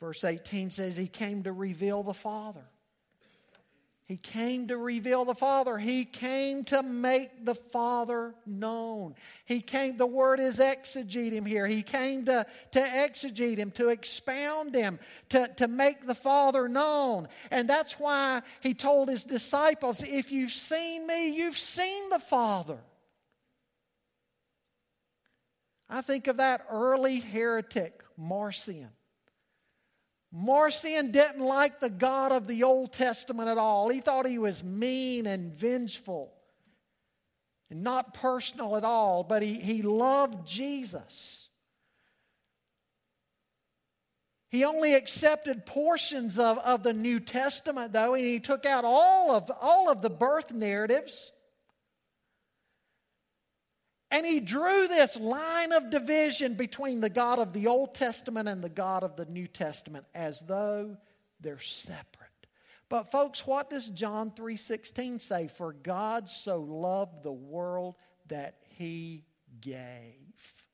Verse 0.00 0.24
18 0.24 0.70
says 0.70 0.96
he 0.96 1.06
came 1.06 1.42
to 1.42 1.52
reveal 1.52 2.02
the 2.02 2.14
Father. 2.14 2.64
He 4.12 4.18
came 4.18 4.68
to 4.68 4.76
reveal 4.76 5.24
the 5.24 5.34
Father. 5.34 5.78
He 5.78 6.04
came 6.04 6.64
to 6.64 6.82
make 6.82 7.46
the 7.46 7.54
Father 7.54 8.34
known. 8.44 9.14
He 9.46 9.62
came, 9.62 9.96
the 9.96 10.04
word 10.04 10.38
is 10.38 10.58
exegete 10.58 11.32
him 11.32 11.46
here. 11.46 11.66
He 11.66 11.82
came 11.82 12.26
to, 12.26 12.44
to 12.72 12.78
exegete 12.78 13.56
him, 13.56 13.70
to 13.70 13.88
expound 13.88 14.74
him, 14.74 14.98
to, 15.30 15.48
to 15.56 15.66
make 15.66 16.06
the 16.06 16.14
Father 16.14 16.68
known. 16.68 17.26
And 17.50 17.66
that's 17.66 17.98
why 17.98 18.42
he 18.60 18.74
told 18.74 19.08
his 19.08 19.24
disciples, 19.24 20.02
If 20.02 20.30
you've 20.30 20.52
seen 20.52 21.06
me, 21.06 21.30
you've 21.30 21.56
seen 21.56 22.10
the 22.10 22.18
Father. 22.18 22.80
I 25.88 26.02
think 26.02 26.26
of 26.26 26.36
that 26.36 26.66
early 26.68 27.18
heretic, 27.18 28.02
Marcion. 28.18 28.90
Marcion 30.32 31.10
didn't 31.10 31.44
like 31.44 31.78
the 31.78 31.90
God 31.90 32.32
of 32.32 32.46
the 32.46 32.62
Old 32.62 32.92
Testament 32.92 33.50
at 33.50 33.58
all. 33.58 33.90
He 33.90 34.00
thought 34.00 34.26
he 34.26 34.38
was 34.38 34.64
mean 34.64 35.26
and 35.26 35.52
vengeful 35.52 36.32
and 37.70 37.82
not 37.82 38.14
personal 38.14 38.76
at 38.76 38.84
all, 38.84 39.24
but 39.24 39.42
he, 39.42 39.54
he 39.54 39.82
loved 39.82 40.46
Jesus. 40.46 41.48
He 44.50 44.64
only 44.64 44.94
accepted 44.94 45.64
portions 45.64 46.38
of, 46.38 46.58
of 46.58 46.82
the 46.82 46.92
New 46.92 47.20
Testament, 47.20 47.92
though, 47.92 48.14
and 48.14 48.24
he 48.24 48.40
took 48.40 48.66
out 48.66 48.84
all 48.84 49.34
of, 49.34 49.50
all 49.60 49.90
of 49.90 50.02
the 50.02 50.10
birth 50.10 50.52
narratives. 50.52 51.32
And 54.12 54.26
he 54.26 54.40
drew 54.40 54.88
this 54.88 55.16
line 55.16 55.72
of 55.72 55.88
division 55.88 56.52
between 56.52 57.00
the 57.00 57.08
God 57.08 57.38
of 57.38 57.54
the 57.54 57.66
Old 57.66 57.94
Testament 57.94 58.46
and 58.46 58.62
the 58.62 58.68
God 58.68 59.04
of 59.04 59.16
the 59.16 59.24
New 59.24 59.46
Testament 59.48 60.04
as 60.14 60.38
though 60.40 60.98
they're 61.40 61.58
separate. 61.58 62.28
But 62.90 63.10
folks, 63.10 63.46
what 63.46 63.70
does 63.70 63.88
John 63.88 64.30
3:16 64.30 65.18
say? 65.18 65.48
For 65.48 65.72
God 65.72 66.28
so 66.28 66.60
loved 66.60 67.22
the 67.22 67.32
world 67.32 67.96
that 68.26 68.58
he 68.76 69.24
gave. 69.62 70.66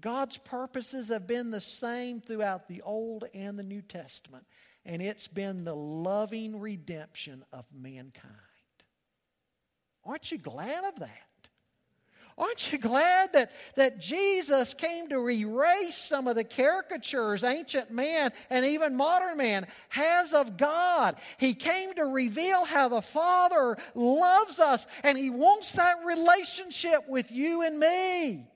God's 0.00 0.38
purposes 0.38 1.06
have 1.08 1.28
been 1.28 1.52
the 1.52 1.60
same 1.60 2.20
throughout 2.20 2.66
the 2.66 2.82
Old 2.82 3.24
and 3.32 3.56
the 3.56 3.62
New 3.62 3.80
Testament, 3.80 4.44
and 4.84 5.00
it's 5.00 5.28
been 5.28 5.62
the 5.62 5.76
loving 5.76 6.58
redemption 6.58 7.44
of 7.52 7.64
mankind. 7.72 8.45
Aren't 10.06 10.30
you 10.30 10.38
glad 10.38 10.84
of 10.84 11.00
that? 11.00 11.26
Aren't 12.38 12.70
you 12.70 12.76
glad 12.76 13.32
that, 13.32 13.50
that 13.76 13.98
Jesus 13.98 14.74
came 14.74 15.08
to 15.08 15.30
erase 15.30 15.96
some 15.96 16.28
of 16.28 16.36
the 16.36 16.44
caricatures 16.44 17.42
ancient 17.42 17.90
man 17.90 18.30
and 18.50 18.66
even 18.66 18.94
modern 18.94 19.38
man 19.38 19.66
has 19.88 20.34
of 20.34 20.58
God? 20.58 21.16
He 21.38 21.54
came 21.54 21.94
to 21.94 22.04
reveal 22.04 22.66
how 22.66 22.90
the 22.90 23.00
Father 23.00 23.78
loves 23.94 24.60
us 24.60 24.86
and 25.02 25.16
He 25.16 25.30
wants 25.30 25.72
that 25.72 26.04
relationship 26.04 27.08
with 27.08 27.32
you 27.32 27.62
and 27.62 27.78
me. 27.78 28.46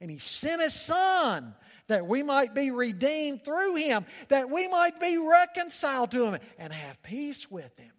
And 0.00 0.08
He 0.08 0.18
sent 0.18 0.62
His 0.62 0.74
Son 0.74 1.56
that 1.88 2.06
we 2.06 2.22
might 2.22 2.54
be 2.54 2.70
redeemed 2.70 3.44
through 3.44 3.74
Him, 3.74 4.06
that 4.28 4.50
we 4.50 4.68
might 4.68 5.00
be 5.00 5.18
reconciled 5.18 6.12
to 6.12 6.26
Him 6.26 6.38
and 6.58 6.72
have 6.72 7.02
peace 7.02 7.50
with 7.50 7.76
Him. 7.76 7.90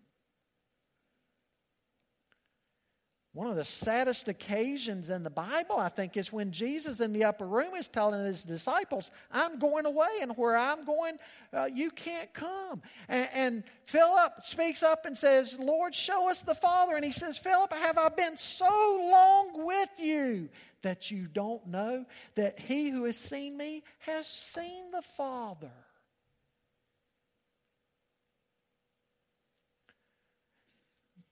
One 3.33 3.47
of 3.47 3.55
the 3.55 3.65
saddest 3.65 4.27
occasions 4.27 5.11
in 5.11 5.23
the 5.23 5.29
Bible, 5.29 5.77
I 5.77 5.89
think, 5.89 6.17
is 6.17 6.33
when 6.33 6.51
Jesus 6.51 6.99
in 6.99 7.13
the 7.13 7.25
upper 7.25 7.45
room 7.45 7.75
is 7.75 7.87
telling 7.87 8.25
his 8.25 8.43
disciples, 8.43 9.11
I'm 9.31 9.59
going 9.59 9.85
away, 9.85 10.09
and 10.21 10.31
where 10.35 10.57
I'm 10.57 10.83
going, 10.83 11.17
uh, 11.53 11.69
you 11.71 11.91
can't 11.91 12.33
come. 12.33 12.81
And, 13.07 13.29
and 13.33 13.63
Philip 13.83 14.31
speaks 14.43 14.81
up 14.81 15.05
and 15.05 15.15
says, 15.15 15.55
Lord, 15.59 15.93
show 15.93 16.27
us 16.27 16.39
the 16.39 16.55
Father. 16.55 16.95
And 16.95 17.05
he 17.05 17.11
says, 17.11 17.37
Philip, 17.37 17.71
have 17.71 17.99
I 17.99 18.09
been 18.09 18.35
so 18.35 18.65
long 18.65 19.63
with 19.63 19.89
you 19.99 20.49
that 20.81 21.11
you 21.11 21.27
don't 21.27 21.67
know 21.67 22.05
that 22.33 22.59
he 22.59 22.89
who 22.89 23.03
has 23.03 23.17
seen 23.17 23.55
me 23.55 23.83
has 23.99 24.25
seen 24.25 24.89
the 24.89 25.03
Father? 25.03 25.71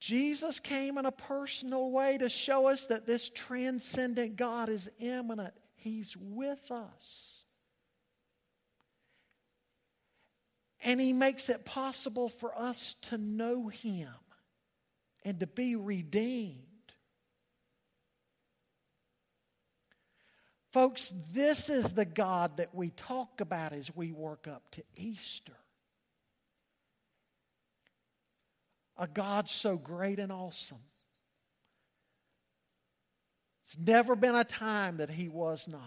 Jesus 0.07 0.61
came 0.61 0.97
in 0.97 1.05
a 1.05 1.11
personal 1.11 1.91
way 1.91 2.17
to 2.17 2.29
show 2.29 2.67
us 2.67 2.85
that 2.85 3.05
this 3.05 3.27
transcendent 3.27 4.37
God 4.37 4.69
is 4.69 4.89
immanent. 4.99 5.53
He's 5.75 6.15
with 6.15 6.71
us. 6.71 7.43
And 10.81 11.01
He 11.01 11.11
makes 11.11 11.49
it 11.49 11.65
possible 11.65 12.29
for 12.29 12.57
us 12.57 12.95
to 13.09 13.17
know 13.17 13.67
Him 13.67 14.07
and 15.25 15.41
to 15.41 15.45
be 15.45 15.75
redeemed. 15.75 16.61
Folks, 20.71 21.11
this 21.33 21.69
is 21.69 21.91
the 21.91 22.05
God 22.05 22.55
that 22.57 22.73
we 22.73 22.91
talk 22.91 23.41
about 23.41 23.73
as 23.73 23.93
we 23.93 24.13
work 24.13 24.47
up 24.47 24.71
to 24.71 24.83
Easter. 24.95 25.57
A 28.97 29.07
God 29.07 29.49
so 29.49 29.77
great 29.77 30.19
and 30.19 30.31
awesome. 30.31 30.79
There's 33.65 33.85
never 33.85 34.15
been 34.15 34.35
a 34.35 34.43
time 34.43 34.97
that 34.97 35.09
He 35.09 35.27
was 35.29 35.67
not. 35.67 35.81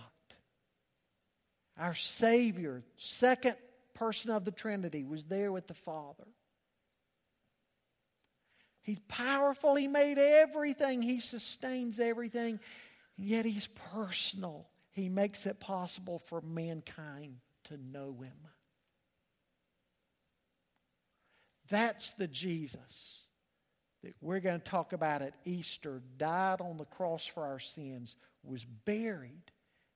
Our 1.78 1.94
Savior, 1.94 2.82
second 2.96 3.56
person 3.94 4.30
of 4.30 4.44
the 4.44 4.50
Trinity, 4.50 5.04
was 5.04 5.24
there 5.24 5.50
with 5.50 5.66
the 5.66 5.74
Father. 5.74 6.26
He's 8.82 9.00
powerful. 9.08 9.76
He 9.76 9.88
made 9.88 10.18
everything. 10.18 11.02
He 11.02 11.20
sustains 11.20 11.98
everything. 11.98 12.60
Yet 13.16 13.44
He's 13.44 13.68
personal. 13.92 14.68
He 14.92 15.08
makes 15.08 15.46
it 15.46 15.60
possible 15.60 16.18
for 16.18 16.40
mankind 16.40 17.36
to 17.64 17.76
know 17.76 18.16
Him. 18.20 18.36
That's 21.70 22.12
the 22.14 22.28
Jesus 22.28 23.20
that 24.02 24.14
we're 24.20 24.40
going 24.40 24.60
to 24.60 24.70
talk 24.70 24.92
about 24.92 25.22
at 25.22 25.34
Easter, 25.44 26.02
died 26.16 26.60
on 26.60 26.76
the 26.76 26.84
cross 26.86 27.26
for 27.26 27.44
our 27.44 27.58
sins, 27.58 28.16
was 28.42 28.64
buried, 28.64 29.50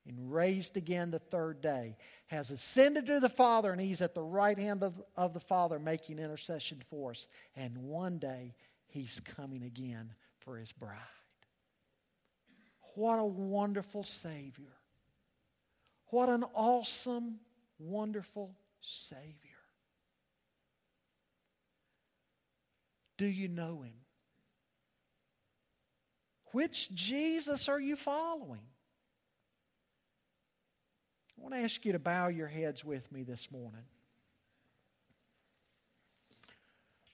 and 0.07 0.33
raised 0.33 0.77
again 0.77 1.11
the 1.11 1.19
third 1.19 1.63
day, 1.63 1.97
has 2.27 2.51
ascended 2.51 3.07
to 3.07 3.21
the 3.21 3.29
Father, 3.29 3.73
and 3.73 3.81
he's 3.81 4.03
at 4.03 4.15
the 4.15 4.23
right 4.23 4.59
hand 4.59 4.83
of, 4.83 5.03
of 5.17 5.33
the 5.33 5.41
Father 5.41 5.79
making 5.79 6.19
intercession 6.19 6.83
for 6.91 7.13
us. 7.13 7.29
And 7.57 7.77
one 7.79 8.19
day, 8.19 8.55
he's 8.87 9.21
coming 9.21 9.63
again 9.63 10.13
for 10.41 10.59
his 10.59 10.71
bride. 10.73 10.99
What 12.95 13.19
a 13.19 13.25
wonderful 13.25 14.05
Savior. 14.05 14.75
What 16.09 16.29
an 16.29 16.45
awesome, 16.55 17.41
wonderful 17.79 18.55
Savior. 18.81 19.54
Do 23.17 23.27
you 23.27 23.49
know 23.49 23.83
him? 23.83 23.95
Which 26.53 26.93
Jesus 26.95 27.69
are 27.69 27.81
you 27.81 27.97
following? 27.97 28.61
I 31.39 31.43
want 31.43 31.55
to 31.55 31.61
ask 31.61 31.85
you 31.85 31.93
to 31.93 31.99
bow 31.99 32.29
your 32.29 32.47
heads 32.47 32.85
with 32.85 33.11
me 33.11 33.23
this 33.23 33.49
morning. 33.51 33.83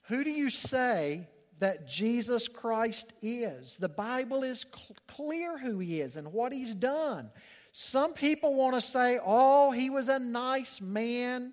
Who 0.08 0.24
do 0.24 0.30
you 0.30 0.50
say 0.50 1.28
that 1.58 1.86
Jesus 1.86 2.48
Christ 2.48 3.12
is? 3.22 3.76
The 3.76 3.88
Bible 3.88 4.42
is 4.42 4.66
cl- 4.74 4.96
clear 5.06 5.56
who 5.56 5.78
he 5.78 6.00
is 6.00 6.16
and 6.16 6.32
what 6.32 6.52
he's 6.52 6.74
done. 6.74 7.30
Some 7.72 8.12
people 8.12 8.54
want 8.54 8.74
to 8.74 8.80
say, 8.80 9.20
oh, 9.24 9.70
he 9.70 9.88
was 9.88 10.08
a 10.08 10.18
nice 10.18 10.80
man. 10.80 11.52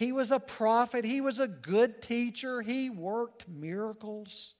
He 0.00 0.12
was 0.12 0.30
a 0.30 0.40
prophet. 0.40 1.04
He 1.04 1.20
was 1.20 1.40
a 1.40 1.46
good 1.46 2.00
teacher. 2.00 2.62
He 2.62 2.88
worked 2.88 3.46
miracles. 3.46 4.54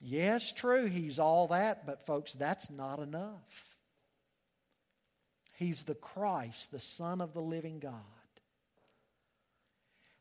Yes, 0.00 0.52
true, 0.52 0.86
he's 0.86 1.18
all 1.18 1.48
that, 1.48 1.84
but 1.84 2.06
folks, 2.06 2.32
that's 2.32 2.70
not 2.70 3.00
enough. 3.00 3.76
He's 5.56 5.82
the 5.82 5.96
Christ, 5.96 6.70
the 6.70 6.78
Son 6.78 7.20
of 7.20 7.32
the 7.32 7.40
living 7.40 7.80
God. 7.80 7.92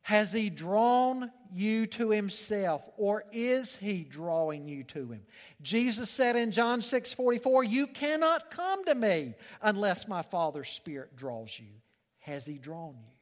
Has 0.02 0.34
he 0.34 0.50
drawn 0.50 1.30
you 1.54 1.86
to 1.86 2.10
himself 2.10 2.82
or 2.98 3.26
is 3.32 3.76
he 3.76 4.04
drawing 4.04 4.68
you 4.68 4.86
to 4.86 5.12
him? 5.12 5.22
Jesus 5.62 6.10
said 6.10 6.36
in 6.36 6.52
John 6.52 6.82
6 6.82 7.14
44, 7.14 7.64
You 7.64 7.86
cannot 7.86 8.50
come 8.50 8.86
to 8.86 8.96
me 8.96 9.36
unless 9.62 10.08
my 10.08 10.24
Father's 10.24 10.70
Spirit 10.70 11.16
draws 11.16 11.60
you. 11.60 11.70
Has 12.22 12.44
he 12.48 12.58
drawn 12.58 12.96
you 12.98 13.15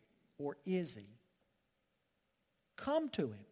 or 0.43 0.57
is 0.65 0.95
he? 0.95 1.07
Come 2.75 3.09
to 3.09 3.27
him. 3.27 3.45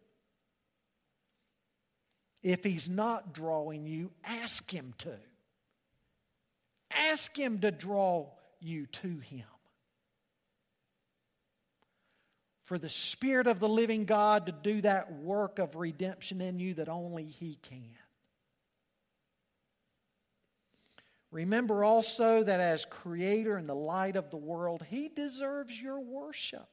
If 2.42 2.64
he's 2.64 2.88
not 2.88 3.32
drawing 3.32 3.86
you, 3.86 4.10
ask 4.24 4.68
him 4.70 4.94
to. 4.98 5.16
Ask 6.90 7.36
him 7.36 7.60
to 7.60 7.70
draw 7.70 8.30
you 8.60 8.86
to 8.86 9.18
him. 9.18 9.46
For 12.64 12.78
the 12.78 12.88
Spirit 12.88 13.46
of 13.46 13.60
the 13.60 13.68
living 13.68 14.04
God 14.04 14.46
to 14.46 14.52
do 14.52 14.80
that 14.82 15.12
work 15.12 15.58
of 15.58 15.76
redemption 15.76 16.40
in 16.40 16.58
you 16.58 16.74
that 16.74 16.88
only 16.88 17.24
he 17.24 17.58
can. 17.62 17.96
Remember 21.30 21.82
also 21.82 22.42
that 22.42 22.60
as 22.60 22.84
creator 22.84 23.56
and 23.56 23.68
the 23.68 23.74
light 23.74 24.16
of 24.16 24.30
the 24.30 24.36
world, 24.36 24.84
he 24.88 25.08
deserves 25.08 25.80
your 25.80 25.98
worship. 25.98 26.68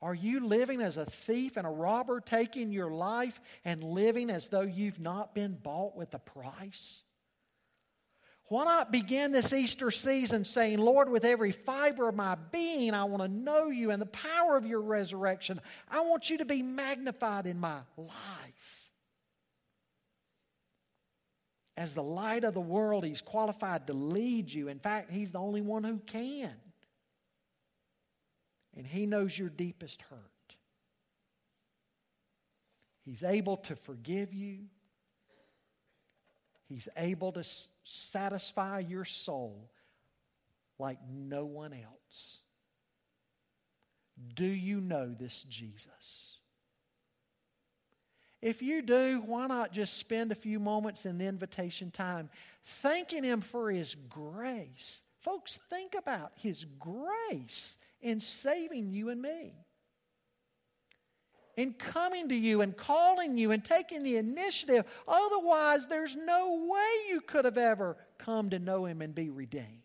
Are 0.00 0.14
you 0.14 0.46
living 0.46 0.80
as 0.80 0.96
a 0.96 1.06
thief 1.06 1.56
and 1.56 1.66
a 1.66 1.70
robber, 1.70 2.20
taking 2.20 2.70
your 2.70 2.90
life 2.90 3.40
and 3.64 3.82
living 3.82 4.30
as 4.30 4.48
though 4.48 4.60
you've 4.60 5.00
not 5.00 5.34
been 5.34 5.58
bought 5.60 5.96
with 5.96 6.14
a 6.14 6.20
price? 6.20 7.02
Why 8.44 8.64
not 8.64 8.92
begin 8.92 9.32
this 9.32 9.52
Easter 9.52 9.90
season 9.90 10.44
saying, 10.44 10.78
Lord, 10.78 11.10
with 11.10 11.24
every 11.24 11.52
fiber 11.52 12.08
of 12.08 12.14
my 12.14 12.36
being, 12.50 12.94
I 12.94 13.04
want 13.04 13.22
to 13.22 13.28
know 13.28 13.68
you 13.68 13.90
and 13.90 14.00
the 14.00 14.06
power 14.06 14.56
of 14.56 14.64
your 14.64 14.80
resurrection. 14.80 15.60
I 15.90 16.00
want 16.00 16.30
you 16.30 16.38
to 16.38 16.46
be 16.46 16.62
magnified 16.62 17.46
in 17.46 17.58
my 17.58 17.80
life. 17.96 18.90
As 21.76 21.92
the 21.92 22.02
light 22.02 22.44
of 22.44 22.54
the 22.54 22.60
world, 22.60 23.04
He's 23.04 23.20
qualified 23.20 23.86
to 23.88 23.92
lead 23.92 24.50
you. 24.50 24.68
In 24.68 24.78
fact, 24.78 25.10
He's 25.10 25.32
the 25.32 25.40
only 25.40 25.60
one 25.60 25.84
who 25.84 25.98
can 25.98 26.54
and 28.78 28.86
He 28.86 29.04
knows 29.04 29.36
your 29.36 29.50
deepest 29.50 30.00
hurt. 30.02 30.20
He's 33.04 33.24
able 33.24 33.58
to 33.58 33.76
forgive 33.76 34.32
you, 34.32 34.60
He's 36.68 36.88
able 36.96 37.32
to 37.32 37.44
satisfy 37.84 38.78
your 38.78 39.04
soul 39.04 39.70
like 40.78 40.98
no 41.10 41.44
one 41.44 41.72
else. 41.72 42.38
Do 44.34 44.46
you 44.46 44.80
know 44.80 45.14
this 45.18 45.42
Jesus? 45.44 46.36
If 48.40 48.62
you 48.62 48.82
do, 48.82 49.22
why 49.26 49.46
not 49.48 49.72
just 49.72 49.96
spend 49.96 50.30
a 50.30 50.36
few 50.36 50.60
moments 50.60 51.06
in 51.06 51.18
the 51.18 51.26
invitation 51.26 51.90
time 51.90 52.30
thanking 52.64 53.24
Him 53.24 53.40
for 53.40 53.70
His 53.70 53.96
grace? 54.08 55.02
Folks, 55.20 55.58
think 55.70 55.94
about 55.96 56.32
His 56.36 56.64
grace 56.78 57.76
in 58.00 58.20
saving 58.20 58.90
you 58.92 59.10
and 59.10 59.20
me. 59.20 59.54
In 61.56 61.72
coming 61.72 62.28
to 62.28 62.36
you 62.36 62.60
and 62.60 62.76
calling 62.76 63.36
you 63.36 63.50
and 63.50 63.64
taking 63.64 64.04
the 64.04 64.16
initiative. 64.16 64.84
Otherwise, 65.08 65.88
there's 65.88 66.14
no 66.14 66.68
way 66.70 67.08
you 67.08 67.20
could 67.20 67.44
have 67.44 67.58
ever 67.58 67.96
come 68.18 68.50
to 68.50 68.60
know 68.60 68.84
Him 68.84 69.02
and 69.02 69.12
be 69.14 69.28
redeemed. 69.28 69.82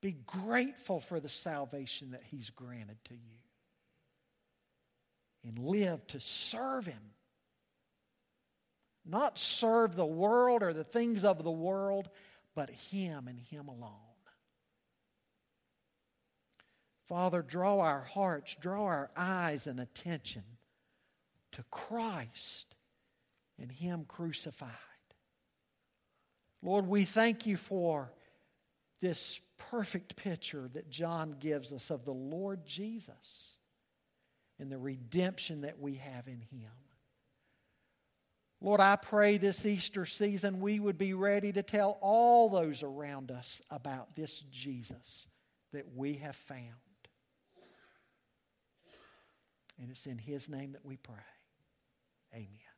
Be 0.00 0.12
grateful 0.24 1.00
for 1.00 1.20
the 1.20 1.28
salvation 1.28 2.12
that 2.12 2.22
He's 2.30 2.50
granted 2.50 2.98
to 3.06 3.14
you. 3.14 3.38
And 5.44 5.58
live 5.58 6.06
to 6.08 6.20
serve 6.20 6.86
Him. 6.86 7.10
Not 9.04 9.38
serve 9.38 9.96
the 9.96 10.06
world 10.06 10.62
or 10.62 10.72
the 10.72 10.84
things 10.84 11.24
of 11.24 11.42
the 11.42 11.50
world, 11.50 12.08
but 12.54 12.70
Him 12.70 13.28
and 13.28 13.38
Him 13.38 13.68
alone. 13.68 13.92
Father, 17.06 17.42
draw 17.42 17.80
our 17.80 18.02
hearts, 18.02 18.56
draw 18.60 18.84
our 18.84 19.10
eyes 19.16 19.66
and 19.66 19.80
attention 19.80 20.44
to 21.52 21.64
Christ 21.70 22.76
and 23.58 23.70
Him 23.70 24.04
crucified. 24.06 24.70
Lord, 26.62 26.86
we 26.86 27.04
thank 27.04 27.46
you 27.46 27.56
for 27.56 28.12
this 29.00 29.40
perfect 29.58 30.16
picture 30.16 30.68
that 30.74 30.90
John 30.90 31.36
gives 31.40 31.72
us 31.72 31.90
of 31.90 32.04
the 32.04 32.12
Lord 32.12 32.64
Jesus 32.64 33.56
and 34.58 34.70
the 34.70 34.78
redemption 34.78 35.62
that 35.62 35.80
we 35.80 35.94
have 35.96 36.28
in 36.28 36.40
Him. 36.40 36.70
Lord, 38.60 38.80
I 38.80 38.96
pray 38.96 39.38
this 39.38 39.64
Easter 39.64 40.04
season 40.04 40.60
we 40.60 40.80
would 40.80 40.98
be 40.98 41.14
ready 41.14 41.52
to 41.52 41.62
tell 41.62 41.98
all 42.02 42.50
those 42.50 42.82
around 42.82 43.30
us 43.30 43.62
about 43.70 44.14
this 44.14 44.40
Jesus 44.50 45.26
that 45.72 45.86
we 45.94 46.14
have 46.14 46.36
found. 46.36 46.60
And 49.80 49.90
it's 49.90 50.06
in 50.06 50.18
His 50.18 50.48
name 50.48 50.72
that 50.72 50.84
we 50.84 50.96
pray. 50.96 51.16
Amen. 52.34 52.69